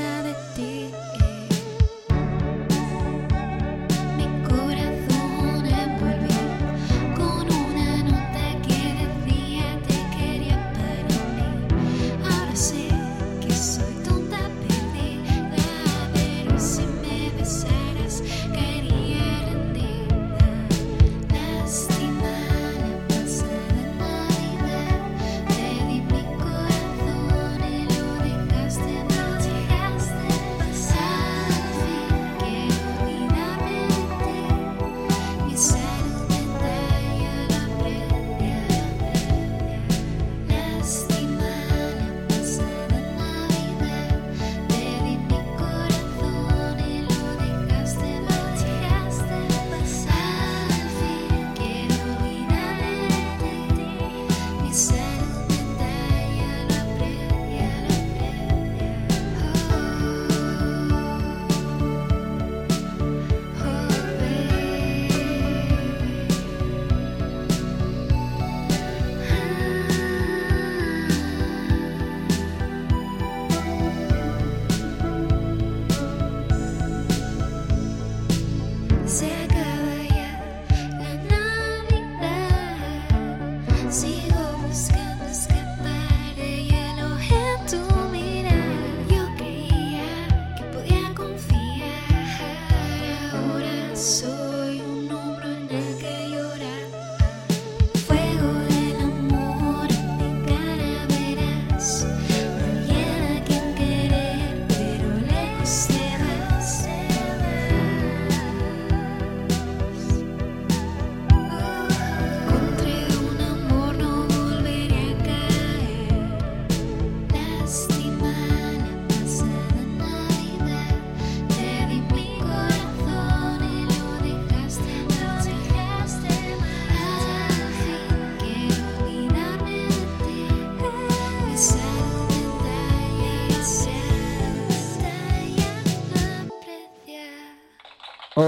[0.00, 1.29] Nada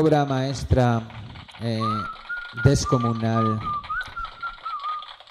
[0.02, 1.08] Obra maestra
[1.60, 1.80] eh,
[2.64, 3.60] descomunal.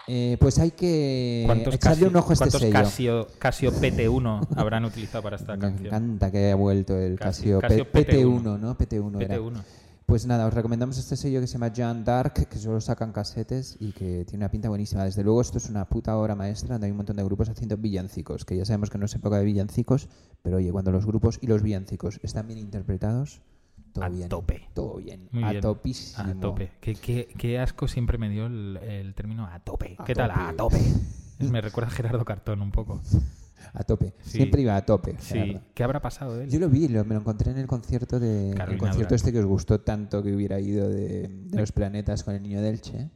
[0.08, 2.74] Eh, pues hay que ¿Cuántos, echarle Casio, un ojo a este cuántos sello.
[2.74, 5.88] Casio, Casio PT1 habrán utilizado para esta Me canción?
[5.88, 8.78] encanta que haya vuelto el Casio- Casio, Casio P- PT1, PT1, ¿no?
[8.78, 9.36] PT1, era.
[9.38, 9.62] PT1.
[10.06, 13.76] Pues nada, os recomendamos este sello que se llama John Dark, que solo sacan casetes
[13.80, 15.04] y que tiene una pinta buenísima.
[15.04, 17.76] Desde luego, esto es una puta obra maestra donde hay un montón de grupos haciendo
[17.76, 20.08] villancicos, que ya sabemos que no es época de villancicos,
[20.42, 23.42] pero oye, cuando los grupos y los villancicos están bien interpretados,
[23.94, 24.30] todo A bien.
[24.30, 24.68] tope.
[24.74, 25.28] Todo bien.
[25.32, 25.62] Muy a bien.
[25.62, 26.30] topísimo.
[26.30, 26.72] A tope.
[26.82, 29.96] Qué, qué- qué asco siempre me dio el, el término a tope.
[30.00, 30.32] A ¿Qué tal?
[30.32, 30.80] A tope.
[31.40, 33.02] Me recuerda a Gerardo Cartón un poco.
[33.74, 34.14] A tope.
[34.22, 34.38] Sí.
[34.38, 35.16] Siempre iba a tope.
[35.20, 35.58] Sí.
[35.74, 36.50] ¿Qué habrá pasado de él?
[36.52, 39.16] Yo lo vi, lo- me lo encontré en el concierto de el Carolina concierto Durante.
[39.16, 42.62] este que os gustó tanto que hubiera ido de, de los planetas con el niño
[42.62, 43.10] del Che.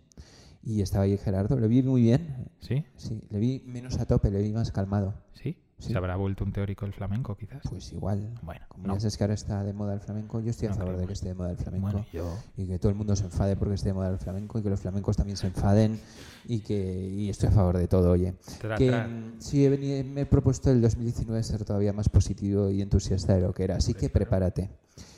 [0.64, 2.48] Y estaba ahí Gerardo, lo vi muy bien.
[2.60, 2.84] ¿Sí?
[2.96, 5.14] Sí, le vi menos a tope, le vi más calmado.
[5.34, 5.58] ¿Sí?
[5.78, 5.92] Sí.
[5.92, 7.62] ¿Se habrá vuelto un teórico del flamenco, quizás?
[7.70, 8.34] Pues igual.
[8.42, 8.94] Bueno, Como no.
[8.94, 11.06] ya sabes que ahora está de moda el flamenco, yo estoy a No favor de
[11.06, 11.88] que esté de moda el flamenco.
[11.92, 12.38] Bueno, yo...
[12.56, 14.70] Y que todo el mundo se enfade porque esté de moda el flamenco y que
[14.70, 16.00] los flamencos también se enfaden
[16.46, 18.36] y que y estoy a favor de todo, oye.
[18.62, 19.10] Tra, que tra.
[19.40, 23.42] sí, he venido- me he propuesto el 2019 ser todavía más positivo y entusiasta de
[23.42, 24.70] lo que era, así que prepárate.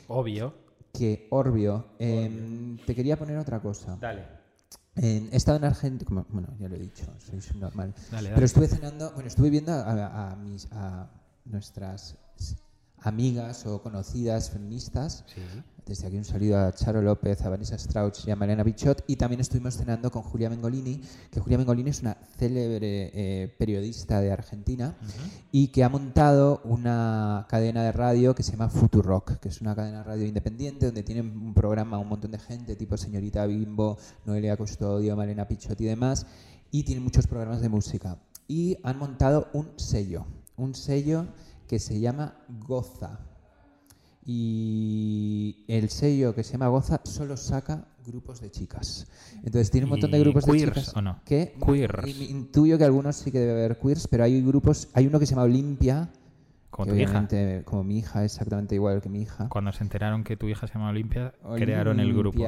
[0.08, 0.54] Obvio.
[0.92, 3.96] Que Orbio, em, te quería poner otra cosa.
[4.00, 4.37] Dale.
[5.00, 7.40] En- he estado en Argentina, bueno, ya lo he dicho, soy.
[8.10, 8.30] Dale, dale.
[8.34, 11.08] Pero estuve cenando, bueno, estuve viendo a, a mis, a
[11.44, 12.16] nuestras
[13.00, 15.24] amigas o conocidas feministas.
[15.32, 15.40] Sí.
[15.88, 19.04] Desde aquí un saludo a Charo López, a Vanessa Strauch y a Mariana Bichot.
[19.06, 24.20] Y también estuvimos cenando con Julia Mengolini, que Julia Mengolini es una célebre eh, periodista
[24.20, 24.98] de Argentina
[25.50, 29.74] y que ha montado una cadena de radio que se llama Futurock, que es una
[29.74, 33.96] cadena de radio independiente donde tienen un programa un montón de gente, tipo Señorita Bimbo,
[34.26, 36.26] Noelia Custodio, Mariana Pichot y demás.
[36.70, 38.18] Y tienen muchos programas de música.
[38.46, 40.26] Y han montado un sello,
[40.58, 41.28] un sello
[41.66, 43.20] que se llama Goza.
[44.30, 49.06] Y el sello que se llama Goza solo saca grupos de chicas.
[49.36, 50.96] Entonces tiene un montón de ¿Y grupos queers de chicas.
[50.96, 51.20] o no?
[51.24, 52.06] que Queers.
[52.30, 55.30] Intuyo que algunos sí que debe haber queers, pero hay grupos, hay uno que se
[55.34, 56.10] llama Olimpia,
[56.70, 57.26] Como tu hija.
[57.64, 59.48] como mi hija, exactamente igual que mi hija.
[59.48, 62.44] Cuando se enteraron que tu hija se llama Olimpia, crearon el grupo.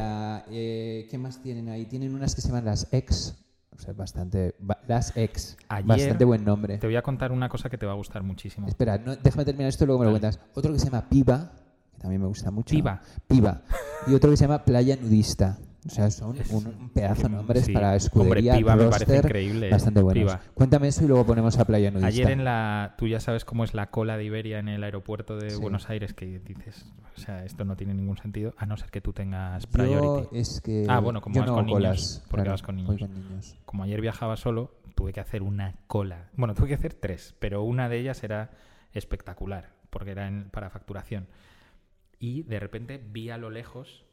[0.50, 1.86] Eh, ¿Qué más tienen ahí?
[1.86, 3.36] Tienen unas que se llaman las ex,
[3.74, 6.76] o sea, bastante ba- las ex, Ayer bastante buen nombre.
[6.78, 8.68] Te voy a contar una cosa que te va a gustar muchísimo.
[8.68, 10.38] Espera, no, déjame terminar esto y luego me lo cuentas.
[10.54, 11.52] Otro que se llama Piba,
[12.00, 12.74] también me gusta mucho.
[12.74, 13.00] Piba.
[13.28, 13.62] Piba.
[14.06, 15.58] Y otro que se llama Playa Nudista.
[15.86, 17.72] O sea, son un, un pedazo de nombres sí.
[17.72, 19.70] para Hombre, escudería, Piba me parece roster, increíble, ¿eh?
[19.70, 20.22] bastante buenos.
[20.24, 20.40] Piba.
[20.52, 22.08] Cuéntame eso y luego ponemos a Playa Nudista.
[22.08, 22.94] Ayer en la...
[22.98, 25.58] Tú ya sabes cómo es la cola de Iberia en el aeropuerto de Sí.
[25.60, 26.84] Buenos Aires, que dices,
[27.16, 30.36] o sea, esto no tiene ningún sentido, a no ser que tú tengas Yo priority.
[30.38, 32.62] es que Ah, bueno, como yo vas no con hago niños, colas, porque claro, vas
[32.62, 32.98] con niños.
[33.00, 33.56] con niños.
[33.64, 36.28] Como ayer viajaba solo, tuve que hacer una cola.
[36.36, 38.50] Bueno, tuve que hacer tres, pero una de ellas era
[38.92, 41.26] espectacular, porque era en- para facturación.
[42.20, 44.04] Y de repente vi a lo lejos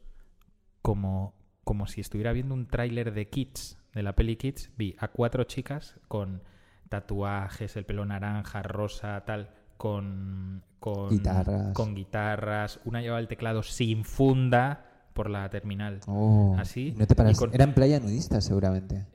[0.81, 5.09] como, como si estuviera viendo un tráiler de Kids, de la peli Kids, vi a
[5.09, 6.41] cuatro chicas con
[6.89, 11.73] tatuajes, el pelo naranja, rosa, tal, con, con Guitarras.
[11.73, 12.79] con guitarras.
[12.85, 15.99] Una llevaba el teclado sin funda por la terminal.
[16.07, 19.05] Oh, Así, no te paras- y con- Era en Playa Nudista seguramente.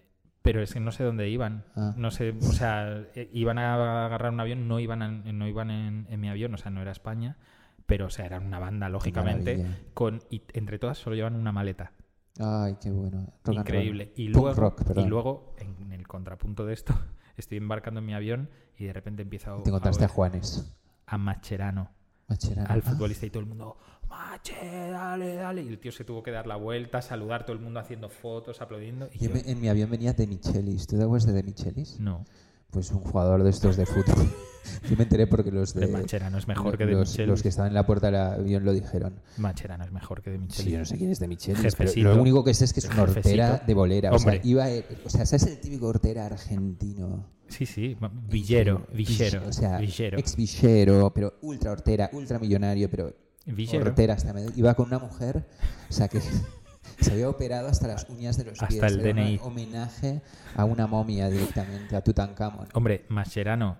[0.43, 1.65] Pero es que no sé dónde iban.
[1.77, 1.95] Ah.
[1.97, 6.07] No sé, o sea, eh, iban a agarrar un avión, no iban, no iban en,
[6.11, 7.37] en mi avión, o sea, no era España,
[7.87, 9.65] pero o sea, eran una banda, lógicamente,
[9.95, 11.93] con y entre todas solo llevan una maleta.
[12.39, 13.27] Ay, qué bueno.
[13.45, 14.13] Rock Increíble.
[14.17, 16.95] Y luego, rock, y luego, en el contrapunto de esto,
[17.37, 20.75] estoy embarcando en mi avión y de repente empieza a, Te encontraste a Juanes.
[21.07, 21.91] a Macherano,
[22.29, 22.69] Macherano.
[22.73, 23.77] al Ah, futbolista y todo el mundo,
[24.09, 25.63] Mache, dale, dale.
[25.63, 28.61] Y el tío se tuvo que dar la vuelta, saludar todo el mundo haciendo fotos,
[28.61, 29.09] aplaudiendo.
[29.13, 30.87] Y yo en mi avión venía de Michelis.
[30.87, 31.99] ¿Tú te acuerdas de De Michelis?
[32.01, 32.25] no,
[32.71, 34.27] Pues un jugador de estos de fútbol.
[34.89, 37.29] Yo me enteré porque los de, de Macherano es mejor que de los, Michelis.
[37.29, 39.21] los que estaban en la puerta del avión lo dijeron.
[39.39, 40.65] Macherano es mejor que de Michelis.
[40.65, 42.15] Sí, yo no sé quién es de Jefecito.
[42.15, 43.19] lo único que sé es que es un Jefecito.
[43.29, 44.13] hortera de bolera.
[44.13, 44.67] O sea, iba,
[45.05, 47.27] o sea, ¿sabes el típico hortera argentino?
[47.49, 47.97] Sí, sí,
[48.31, 50.19] villero, villero, O sea, villero.
[50.19, 53.85] ex villero, pero ultra hortera, ultra millonario, pero Villero.
[53.87, 54.51] hortera hasta medio.
[54.57, 55.45] Iba con una mujer,
[55.91, 56.21] o sea, que
[57.01, 58.83] se había operado hasta las uñas de los Hasta pies.
[58.85, 59.41] el Era un DNI.
[59.43, 60.23] homenaje
[60.55, 62.69] a una momia directamente, a Tutankamón.
[62.73, 63.77] Hombre, Mascherano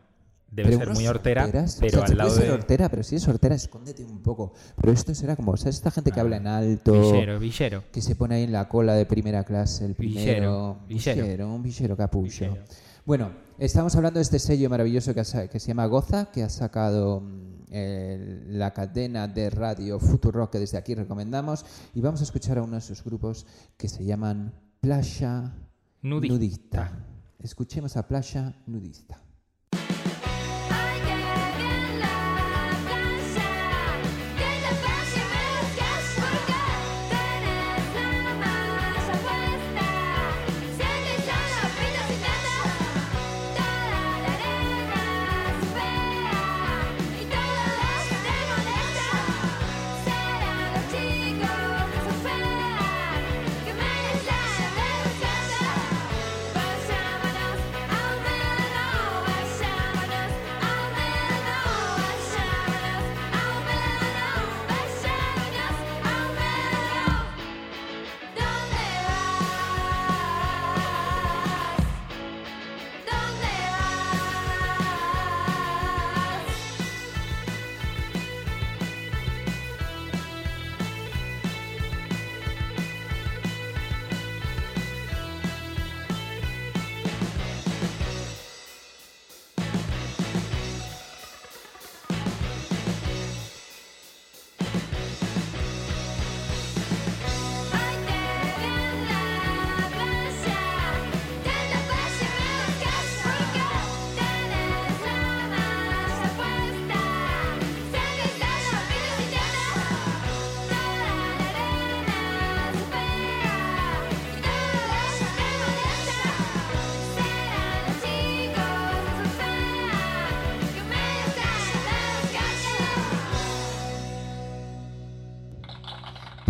[0.55, 3.03] debe Pero ser muy hortera, horteras, pero o sea, al lado ser de hortera, pero
[3.03, 4.53] si es hortera, escóndete un poco.
[4.81, 5.77] Pero esto será como, ¿sabes?
[5.77, 7.85] Esta gente que Ah, habla en alto, villero, villero.
[7.91, 10.21] que se pone ahí en la cola de primera clase, el primero.
[10.23, 11.23] Villero, villero.
[11.25, 12.29] Villero, un villero capullo.
[12.51, 12.65] Villero.
[13.05, 16.49] Bueno, estamos hablando de este sello maravilloso que, ha que se llama Goza, que ha
[16.51, 17.73] sacado mm,
[18.51, 21.65] la cadena de radio Futurock, que desde aquí recomendamos.
[21.95, 25.53] Y vamos a escuchar a uno de sus grupos que se llaman Playa
[26.03, 26.35] Nudista.
[26.35, 27.07] Nudista.
[27.41, 29.22] Escuchemos a Playa Nudista.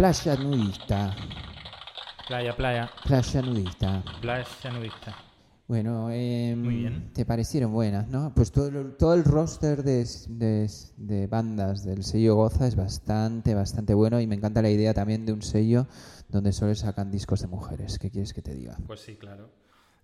[0.03, 1.15] Playa nudista.
[2.27, 4.03] Playa, playa, Playa nudista.
[4.21, 5.15] playa nudista.
[5.69, 7.13] Bueno, em, Muy bien.
[7.15, 8.33] te parecieron buenas, ¿no?
[8.35, 13.95] Pues todo, todo el roster de, de- de bandas del sello Goza es bastante, bastante
[13.95, 15.87] bueno y me encanta la idea también de un sello
[16.29, 18.01] donde solo sacan discos de mujeres.
[18.01, 18.77] ¿Qué quieres que te diga?
[18.89, 19.51] Pues sí, claro.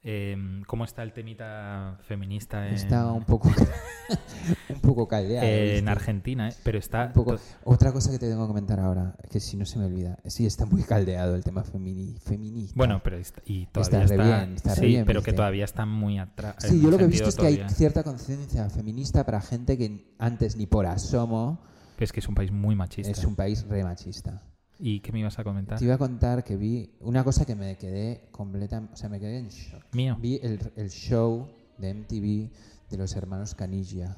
[0.04, 0.36] Eh,
[0.68, 3.50] ¿Cómo está el temita feminista en, Está un poco,
[4.68, 5.44] un poco caldeado.
[5.46, 5.90] en ¿viste?
[5.90, 6.48] Argentina?
[6.48, 6.54] eh?
[6.62, 7.06] Pero está...
[7.06, 9.86] Un poco- Otra cosa que te tengo que comentar ahora, que si no se me
[9.86, 12.74] olvida, sí está muy caldeado el tema femini, feminista.
[12.76, 15.26] Bueno, pero está, y Está todavía re está, bien, está re sí, bien, pero que
[15.32, 15.36] ¿viste?
[15.36, 16.54] todavía está muy atrás.
[16.58, 20.14] Sí, yo lo que he visto es que hay cierta conciencia feminista para gente que
[20.18, 21.60] antes ni por asomo
[21.98, 23.10] Es que es un país muy machista.
[23.10, 24.42] es un país re machista.
[24.80, 25.78] ¿Y qué me ibas a comentar?
[25.78, 29.18] Te iba a contar que vi una cosa que me quedé completa, o sea, me
[29.18, 29.82] quedé en shock.
[29.92, 30.16] Mío.
[30.20, 31.48] Vi el, el show
[31.78, 32.50] de MTV
[32.90, 34.16] de los hermanos Canilla.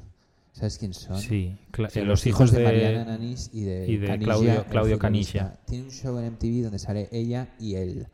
[0.52, 1.18] ¿Sabes quién son?
[1.18, 2.64] Sí, Son eh, los hijos de...
[2.64, 4.98] Mariana Nanis y de, y de Canilla, Claudio- Claudio.
[4.98, 5.58] Canilla.
[5.66, 8.06] Tiene un show en MTV donde sale ella y él.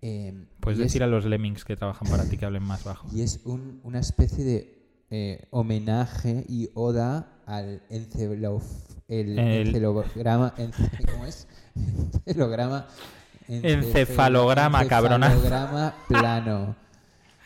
[0.00, 2.84] Eh, Puedes y es- decir a los lemmings que trabajan para ti que hablen más
[2.84, 3.08] bajo.
[3.14, 4.74] Y es un- una especie de
[5.10, 8.62] eh, homenaje y oda al encelo-
[9.08, 10.54] el El- encefalograma.
[10.56, 11.46] ence- ¿Cómo es?
[12.26, 12.86] Encefalograma.
[13.48, 15.26] Encefalograma, cabrona.
[15.32, 16.76] Encefalograma plano.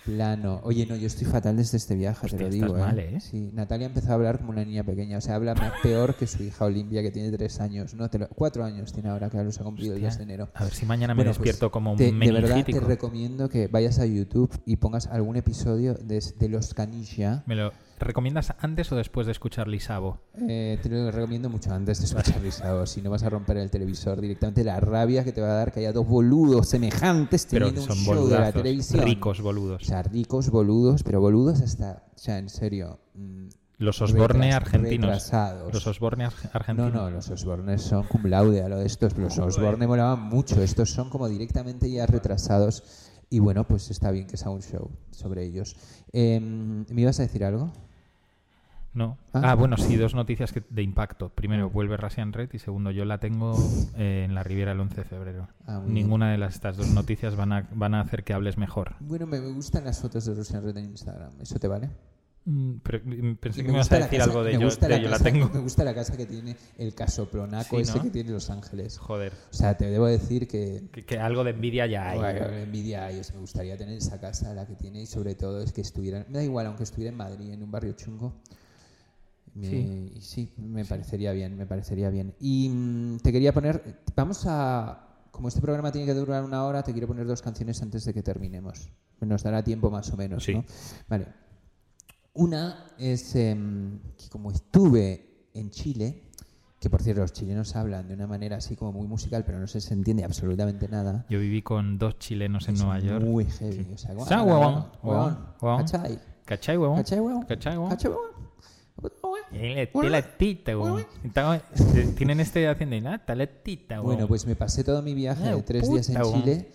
[0.04, 0.60] Plano.
[0.62, 2.78] Oye, no, yo estoy fatal desde este viaje, Hostia, te lo estás digo.
[2.78, 3.20] mal, ¿eh?
[3.20, 5.18] Sí, Natalia empezó a hablar como una niña pequeña.
[5.18, 7.92] O sea, habla más peor que su hija Olimpia, que tiene tres años.
[7.92, 10.48] No, te lo- cuatro años tiene ahora, que los ha cumplido el 2 de enero.
[10.54, 13.50] A ver si mañana me Bueno, pues, despierto como un te- de verdad te recomiendo
[13.50, 17.42] que vayas a YouTube y pongas algún episodio de, de Los Canilla.
[17.44, 17.72] ¿Me lo
[18.06, 20.20] recomiendas antes o después de escuchar Lisabo?
[20.48, 23.70] Eh, te lo recomiendo mucho antes de escuchar Rizado, si no vas a romper el
[23.70, 24.64] televisor directamente.
[24.64, 27.98] La rabia que te va a dar que haya dos boludos semejantes Pero teniendo son
[27.98, 29.04] un show de la televisión.
[29.04, 29.84] ricos O boludos.
[29.84, 33.00] sea, ricos boludos, pero boludos hasta, o sea, en serio.
[33.14, 35.06] mm, Los Osborne retras- argentinos.
[35.06, 35.72] retrasados.
[35.72, 36.92] Los Osborne arge- argentinos.
[36.92, 39.16] No, no, los Osborne son cum laude a lo de estos.
[39.16, 40.60] Los Osborne molaban mucho.
[40.62, 42.82] Estos son como directamente ya retrasados.
[43.30, 45.76] Y bueno, pues está bien que sea un show sobre ellos.
[46.12, 47.70] Em, ¿Me ibas a decir algo?
[48.94, 49.18] No.
[49.32, 49.42] Ah.
[49.50, 51.28] Ah, bueno, sí, dos noticias que- de impacto.
[51.28, 53.54] Primero, vuelve Russian Red y segundo, yo la tengo
[53.96, 55.48] eh, en la Riviera el 11 de febrero.
[55.66, 58.96] Ah, Ninguna de las, estas dos noticias van a, van a hacer que hables mejor.
[59.00, 61.32] Bueno, me, me gustan las fotos de Russian Red en Instagram.
[61.40, 61.90] ¿Eso te vale?
[62.46, 64.62] Mm, pero, mm, pensé Y que me ibas a la decir casa- algo de me
[64.64, 65.50] yo, de la yo la casa- tengo.
[65.52, 68.02] Me gusta la casa que tiene el casoplonaco Sí, ese ¿no?
[68.04, 68.96] que tiene Los Ángeles.
[68.98, 72.18] Joder, O sea, te debo decir que que, que algo de envidia ya hay.
[72.18, 73.32] Bueno, envidia ellos.
[73.34, 76.24] Me gustaría tener esa casa, la que tiene, y sobre todo es que estuvieran.
[76.30, 78.32] Me da igual, aunque estuviera en Madrid, en un barrio chungo.
[79.58, 80.12] Me- Sí.
[80.20, 82.34] sí, me parecería bien, me parecería bien.
[82.40, 84.00] Y mm, te quería poner.
[84.16, 85.04] Vamos a.
[85.30, 88.12] Como este programa tiene que durar una hora, te quiero poner dos canciones antes de
[88.14, 88.88] que terminemos.
[89.20, 90.54] Nos dará tiempo más o menos, Sí.
[90.54, 90.64] ¿no?
[91.08, 91.26] Vale.
[92.34, 96.22] Una es em, que como estuve en Chile,
[96.80, 99.66] que por cierto los chilenos hablan de una manera así como muy musical, pero no
[99.66, 101.26] se, se entiende absolutamente nada.
[101.28, 103.24] Yo viví con dos chilenos en Es Nueva York.
[103.24, 103.96] Muy heavy.
[103.96, 105.38] Sea, O sea, huevón, huevón.
[105.60, 106.18] ¿Cachai?
[106.44, 106.96] ¿Cachai, huevón?
[106.98, 107.44] ¿Cachai, huevón?
[107.46, 108.28] ¿Cachai, huevón?
[109.52, 111.06] Eh, la- te la tita, huevón.
[111.24, 114.06] Está- eh, Tienen este haciendo, "Ah, está la tita, huevón".
[114.14, 116.16] Bueno, pues me pasé todo mi viaje de tres días en.
[116.42, 116.70] Chile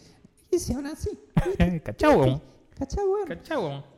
[0.51, 1.09] y se hablan así.
[2.77, 3.29] ¿Cachai, huevón?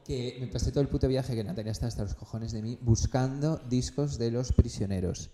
[0.03, 2.77] Que me pasé todo el puto viaje que Natalia está hasta los cojones de mí
[2.81, 5.29] buscando discos de los prisioneros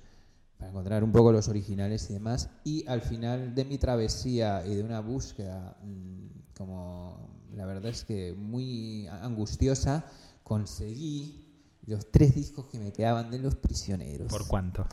[0.58, 2.50] para encontrar un poco los originales y demás.
[2.64, 8.06] Y al final de mi travesía y de una búsqueda mm, como la verdad es
[8.06, 10.06] que muy angustiosa,
[10.44, 11.41] conseguí
[11.88, 14.28] los tres discos que me quedaban de los prisioneros.
[14.30, 14.86] ¿Por cuánto?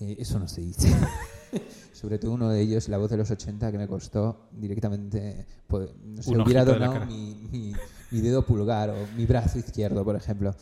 [0.00, 0.92] Eh, eso no se dice.
[1.92, 5.46] Sobre todo uno de ellos, La Voz de los 80, que me costó directamente.
[5.68, 7.72] pues, no sé, hubiera donado mi, mi-
[8.10, 10.54] mi dedo pulgar o mi brazo izquierdo, por ejemplo.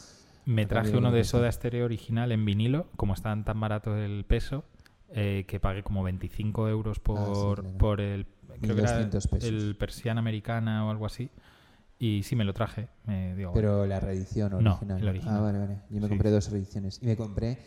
[0.44, 1.24] Me traje uno de.
[1.24, 4.64] Soda Stereo original en vinilo, como estaban tan baratos el peso,
[5.10, 7.24] eh, que pagué como 25 euros por, Ah,
[7.56, 7.78] sí, claro.
[7.78, 8.26] por el,
[8.60, 9.48] creo que era 1200 pesos.
[9.48, 11.30] el persiana americana o algo así.
[12.04, 12.88] Y sí, me lo traje.
[13.06, 15.20] Me digo, Pero la reedición No, original.
[15.24, 15.78] Ah, vale, vale.
[15.88, 16.08] Yo me Sí.
[16.08, 16.98] compré dos reediciones.
[17.00, 17.58] Y me compré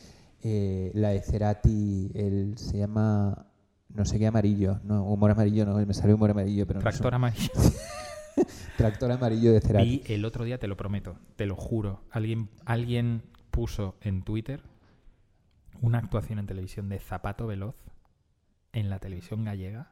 [0.44, 3.46] eh, la de Cerati, el, se llama.
[3.88, 4.82] No sé qué amarillo.
[4.84, 7.50] No, humor amarillo no, me salió humor amarillo, pero no tractor amarillo.
[8.78, 10.04] Tractor amarillo de Cerati.
[10.06, 12.02] Vi el otro día, te lo prometo, te lo juro.
[12.12, 13.22] Alguien, alguien
[13.52, 14.64] puso en Twitter
[15.82, 17.76] una actuación en televisión de Zapato Veloz
[18.74, 19.92] en la televisión gallega.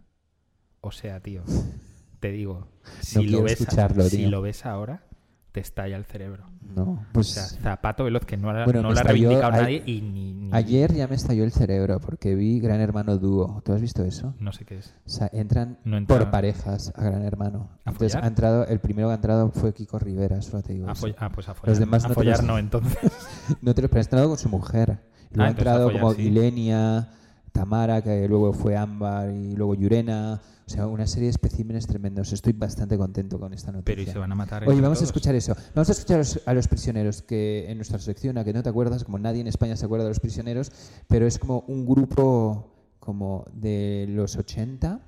[0.82, 1.44] O sea, tío,
[2.24, 2.68] te digo,
[3.02, 4.30] si, lo, ves, escucharlo, si tío.
[4.30, 5.04] lo ves ahora,
[5.52, 6.46] te estalla el cerebro.
[6.74, 7.28] No, O pues.
[7.28, 10.50] sea, Zapato Veloz, que no, Bueno, no la ha reivindicado a- nadie y ni, ni-
[10.54, 13.62] Ayer ya me estalló el cerebro porque vi Gran Hermano Dúo.
[13.66, 14.34] ¿Tú has visto eso?
[14.40, 14.96] No sé qué es.
[15.06, 17.68] O sea, entran No entra- por parejas a Gran Hermano.
[17.84, 18.24] ¿A Entonces follar?
[18.24, 20.88] ha entrado, el primero que ha entrado fue Kiko Rivera, solo te digo.
[20.88, 21.06] A eso.
[21.08, 22.98] foll- ah, pues a follar, Los demás a no te follar los- no, entonces.
[23.62, 24.92] No te lo pero ha entrado con su mujer.
[24.92, 26.22] Ah, ha entonces a entrado follar, como sí.
[26.24, 27.10] Ilenia,
[27.54, 30.42] Tamara, que luego fue Ámbar y luego Yurena.
[30.66, 32.34] O sea, una serie de especímenes tremendos.
[32.34, 33.96] Estoy bastante contento con esta noticia.
[33.96, 34.68] Pero y se van a matar.
[34.68, 35.56] Oye, vamos a escuchar eso.
[35.74, 38.64] Vamos a escuchar a los, a los prisioneros, que en nuestra sección, a que no
[38.64, 40.72] te acuerdas, como nadie en España se acuerda de los prisioneros,
[41.08, 45.02] pero es como un grupo como de los 80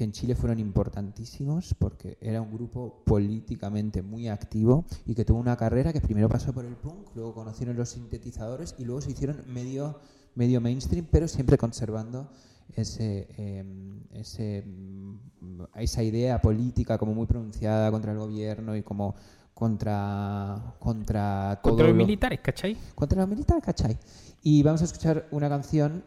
[0.00, 5.38] que en Chile fueron importantísimos porque era un grupo políticamente muy activo y que tuvo
[5.38, 9.10] una carrera que primero pasó por el punk, luego conocieron los sintetizadores y luego se
[9.10, 10.00] hicieron medio,
[10.34, 12.30] medio mainstream, pero siempre conservando
[12.74, 13.64] ese, eh,
[14.12, 19.14] ese, mm, esa idea política como muy pronunciada contra el gobierno y como
[19.54, 22.76] contra contra todo Contra los lo- militares, ¿cachai?
[22.94, 23.98] contra los militares, ¿cachai?
[24.42, 26.02] Y vamos a escuchar una canción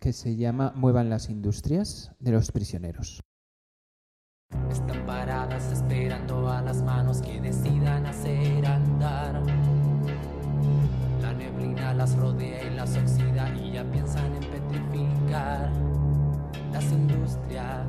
[0.00, 3.20] que se llama Muevan las industrias de los prisioneros.
[4.70, 9.42] Están paradas esperando a las manos que decidan hacer andar.
[11.22, 15.70] La neblina las rodea y las oxida y ya piensan en petrificar.
[16.72, 17.86] Las industrias,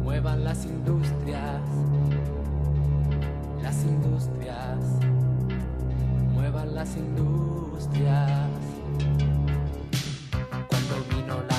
[0.00, 1.60] muevan las industrias.
[3.60, 4.78] Las industrias,
[6.32, 8.48] muevan las industrias.
[10.68, 11.51] Cuando vino la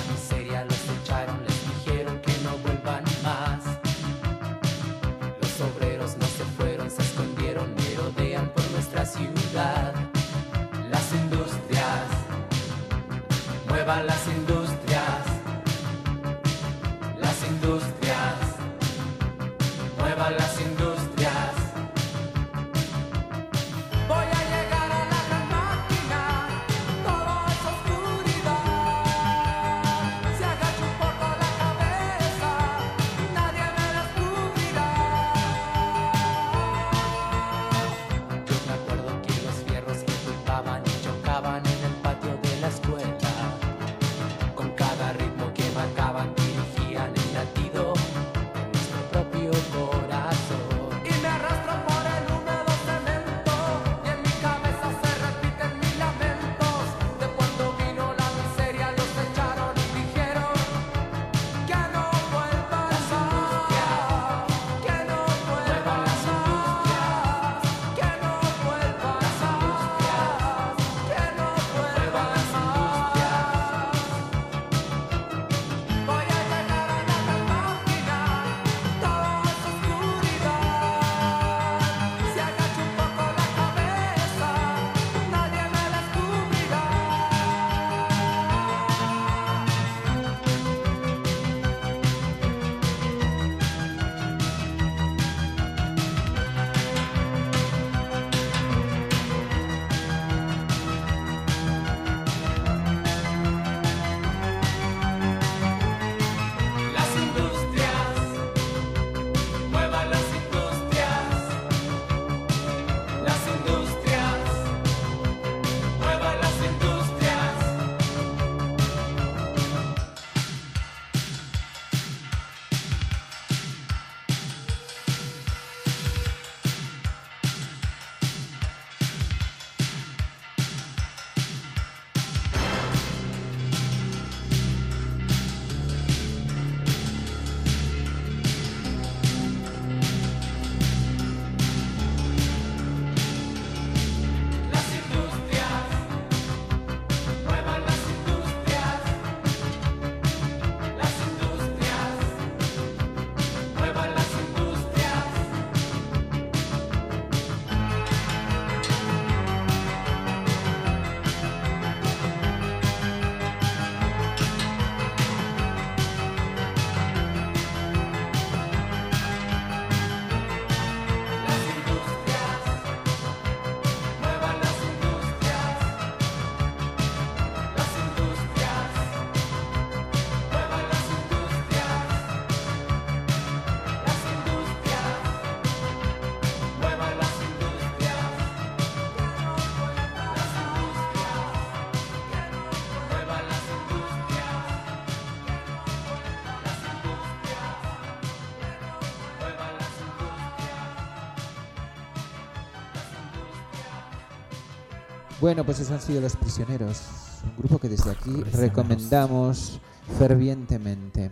[205.42, 208.60] Bueno, pues esos han sido Los Prisioneros, un grupo que desde aquí Prisioneros.
[208.60, 209.82] recomendamos
[210.18, 211.32] fervientemente.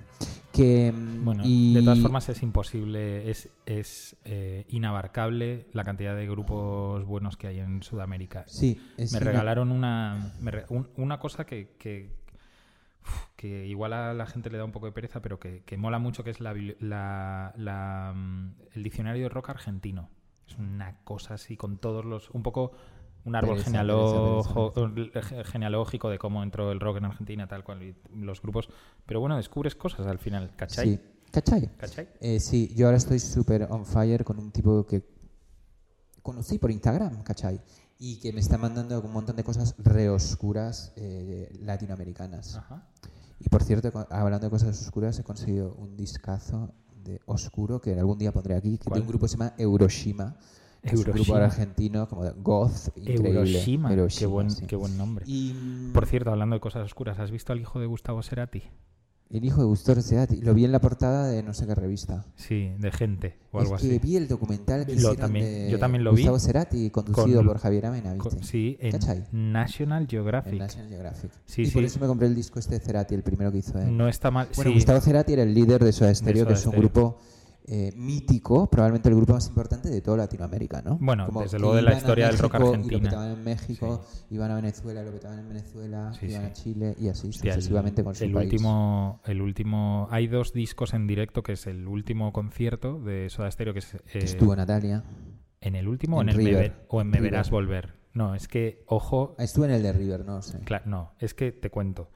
[0.51, 6.13] Que, mm, Bueno, y- de todas formas es imposible, es, es eh, inabarcable la cantidad
[6.13, 8.43] de grupos buenos que hay en Sudamérica.
[8.47, 12.19] Sí, es me ina- regalaron una, me re- un- una cosa que, que
[13.35, 15.97] que igual a la gente le da un poco de pereza, pero que, que mola
[15.97, 20.09] mucho, que es la, la- la, mm, el diccionario de rock argentino.
[20.47, 22.29] Es una cosa así con todos los...
[22.31, 22.73] Un poco
[23.25, 27.63] un árbol Pereza, genealojo- pereza, ge- genealógico de cómo entró el rock en Argentina, tal
[27.63, 28.69] cual, y los grupos.
[29.05, 30.89] Pero bueno, descubres cosas al final, ¿cachai?
[30.95, 30.99] Sí.
[31.31, 31.69] ¿Cachai?
[31.77, 32.09] ¿Cachai?
[32.19, 35.01] Eh, sí, yo ahora estoy súper on fire con un tipo que
[36.21, 37.61] conocí por Instagram, ¿cachai?
[37.99, 42.55] Y que me está mandando un montón de cosas re oscuras eh, latinoamericanas.
[42.57, 42.87] Ajá.
[43.39, 48.17] Y por cierto, hablando de cosas oscuras, he conseguido un discazo de oscuro que algún
[48.17, 50.35] día pondré aquí, que de un grupo que se llama Euroshima.
[50.81, 51.45] Que Es un grupo Euroshima.
[51.45, 53.29] argentino como de goth, increíble.
[53.29, 54.65] Hiroshima, qué Hiroshima, buen, sí.
[54.65, 55.25] qué buen nombre.
[55.27, 55.53] Y
[55.93, 58.63] Por cierto, hablando de cosas oscuras, ¿has visto al hijo de Gustavo Cerati?
[59.33, 62.25] el hijo de Gustavo Cerati, lo vi en la portada de no sé qué revista.
[62.35, 63.99] Sí, de gente o es algo que así.
[63.99, 66.17] vi el documental que Lo hicieron también- de yo también lo vi.
[66.23, 68.43] Gustavo Cerati, conducido Con- por Javier Amena, ¿viste?
[68.43, 69.23] Sí, en ¿Cachai?
[69.31, 70.51] National Geographic.
[70.51, 71.31] En National Geographic.
[71.45, 71.85] Sí, y por sí.
[71.85, 73.95] eso me compré el disco este de Cerati, el primero que hizo él.
[73.95, 74.49] No está mal.
[74.53, 74.75] Bueno, sí.
[74.75, 76.89] Gustavo Cerati era el líder de Soda Stereo, que Soda es un Stereo.
[76.89, 77.19] grupo
[77.67, 80.97] eh, mítico, probablemente el grupo más importante de toda Latinoamérica, ¿no?
[80.99, 82.55] Bueno, Como desde que luego de la historia del rock
[82.85, 86.47] Y lo petaban en México, iban a Venezuela, lo petaban en Venezuela, Sí, iban sí.
[86.47, 88.51] a Chile y así Hostia, el- sucesivamente con su el país.
[88.51, 93.49] último el último hay dos discos en directo que es el último concierto de Soda
[93.51, 95.03] Stereo que es Que eh, estuvo Natalia.
[95.61, 96.61] en el último o en en el Me River.
[96.71, 97.31] Ver- o en Me River.
[97.31, 100.59] verás volver no es que ojo Ah, Estuvo en el de River, no sé.
[100.65, 102.09] Cla- no, es que te cuento.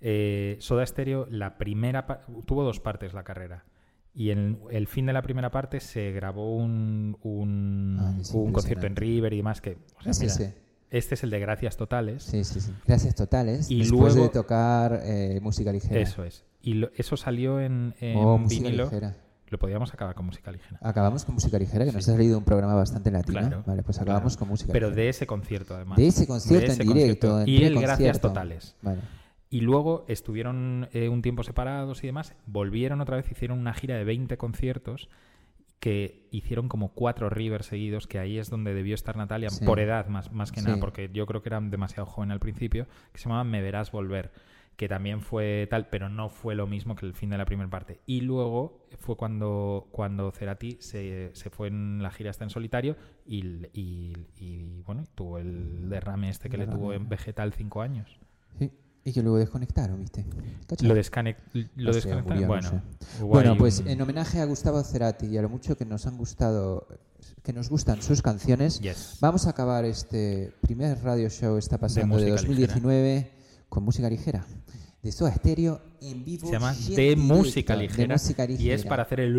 [0.00, 2.06] Eh, Soda Stereo, la primera
[2.46, 3.64] tuvo dos partes la carrera.
[4.14, 8.86] Y en el fin de la primera parte se grabó un, un, Ah, un concierto
[8.86, 8.94] en.
[8.96, 9.76] River y demás que.
[10.06, 10.54] o sea, mira.
[10.90, 12.22] Este es el de Gracias Totales.
[12.22, 12.70] Sí, sí, sí.
[12.86, 13.68] Gracias totales.
[13.68, 15.98] Y después luego- de tocar eh, música ligera.
[16.00, 16.44] Eso es.
[16.62, 18.84] Y lo- eso salió en, en Oh, vinilo.
[18.84, 19.16] ligera.
[19.48, 20.78] Lo podíamos acabar con música ligera.
[20.82, 23.40] Acabamos con música ligera, que nos ha salido un programa bastante latino.
[23.40, 24.38] Claro, vale, pues acabamos claro.
[24.38, 25.02] con música Pero ligera.
[25.02, 25.96] de ese concierto, además.
[25.98, 27.28] De ese concierto De ese en directo.
[27.30, 27.40] concierto.
[27.50, 28.20] en Y el Gracias.
[28.20, 28.76] Totales.
[28.80, 29.00] Vale.
[29.54, 32.34] Y luego estuvieron eh, un tiempo separados y demás.
[32.46, 35.08] Volvieron otra vez, hicieron una gira de 20 conciertos
[35.78, 39.64] que hicieron como cuatro Rivers seguidos, que ahí es donde debió estar Natalia, Sí.
[39.64, 42.86] por edad más, más que nada, porque yo creo que era demasiado joven al principio,
[43.12, 44.32] que se llamaba Me Verás Volver,
[44.76, 47.68] que también fue tal, pero no fue lo mismo que el fin de la primera
[47.70, 48.00] parte.
[48.06, 52.96] Y luego fue cuando, cuando Cerati se, se fue en la gira esta en solitario
[53.26, 58.18] y, y- y, bueno, tuvo el derrame este que le tuvo en Vegetal cinco años.
[58.58, 58.72] Sí.
[59.06, 60.24] Y que luego desconectaron, ¿viste?
[60.66, 60.88] ¿Cachai?
[60.88, 61.36] Lo, descane-
[61.76, 62.24] lo O sea, desconectaron.
[62.26, 63.22] murió, no bueno, sé.
[63.22, 66.86] Bueno, pues en homenaje a Gustavo Cerati y a lo mucho que nos han gustado,
[67.42, 69.18] que nos gustan sus canciones, Yes.
[69.20, 73.30] vamos a acabar este primer radio show, está pasando de, música 2019,
[73.68, 74.46] con música ligera.
[75.04, 76.46] De Soda Stereo en vivo.
[76.46, 78.16] Se llama De Música Ligera.
[78.58, 79.36] Y es para hacer el.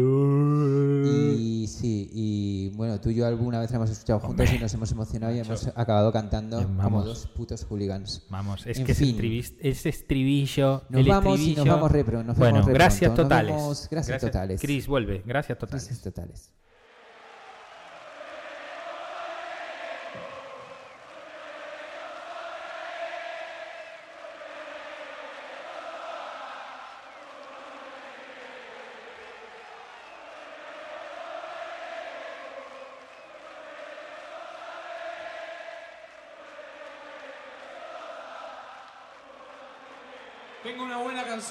[1.39, 4.61] Y sí, y bueno, tú y yo alguna vez la hemos escuchado juntos Hombre, y
[4.61, 8.27] nos hemos emocionado y hemos acabado cantando como dos putos hooligans.
[8.29, 10.83] Vamos, es En que ese, estribillo.
[10.89, 13.09] Nos el vamos y nos vamos re, pero nos bueno, vemos re gracias.
[13.09, 13.55] Nos totales.
[13.55, 14.61] vemos, gracias totales.
[14.61, 15.23] Chris, vuelve.
[15.25, 15.83] Gracias totales.
[15.87, 16.51] Gracias totales.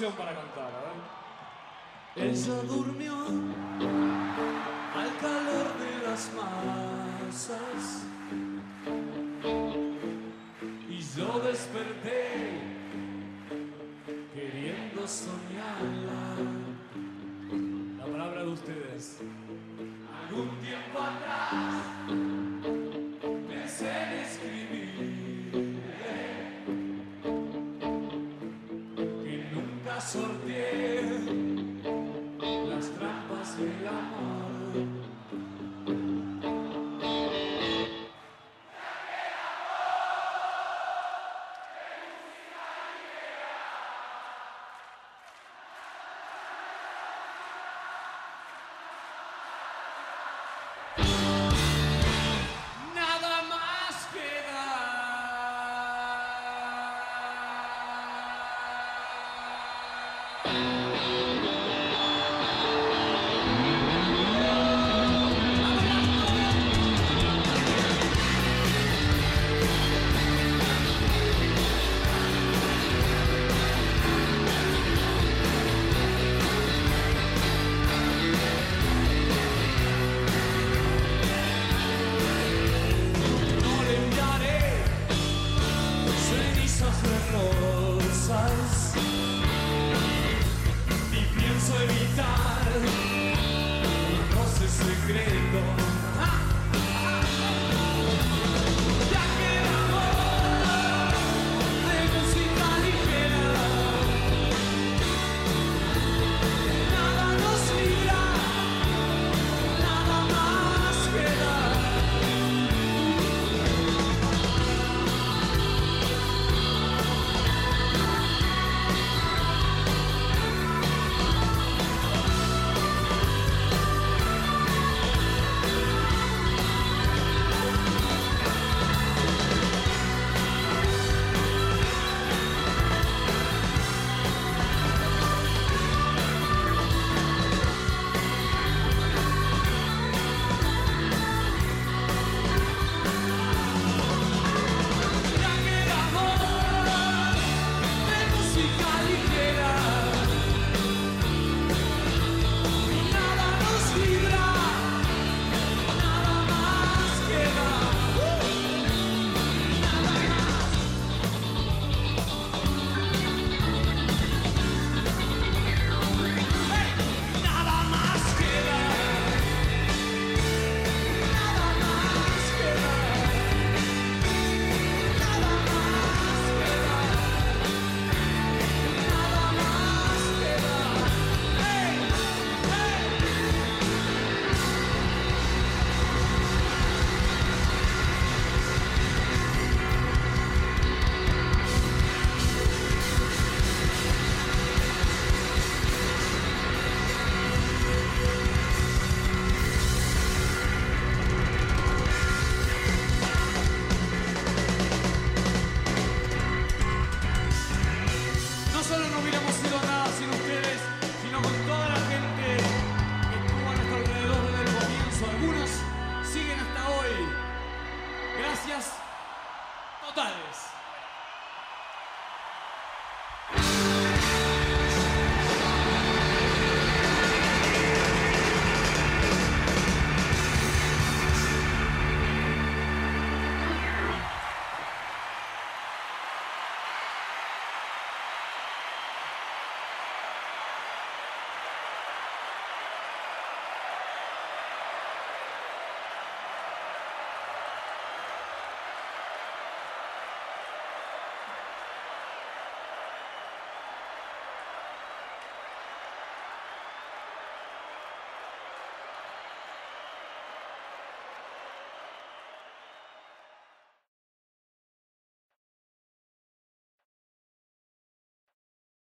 [0.03, 0.81] Para cantar, a
[2.17, 2.29] ver.
[2.29, 3.15] Ella durmió
[4.93, 8.03] al calor de las masas
[10.89, 12.61] y yo desperté
[14.35, 16.23] queriendo soñarla.
[17.99, 19.21] La palabra de ustedes.
[20.29, 21.94] Algún tiempo atrás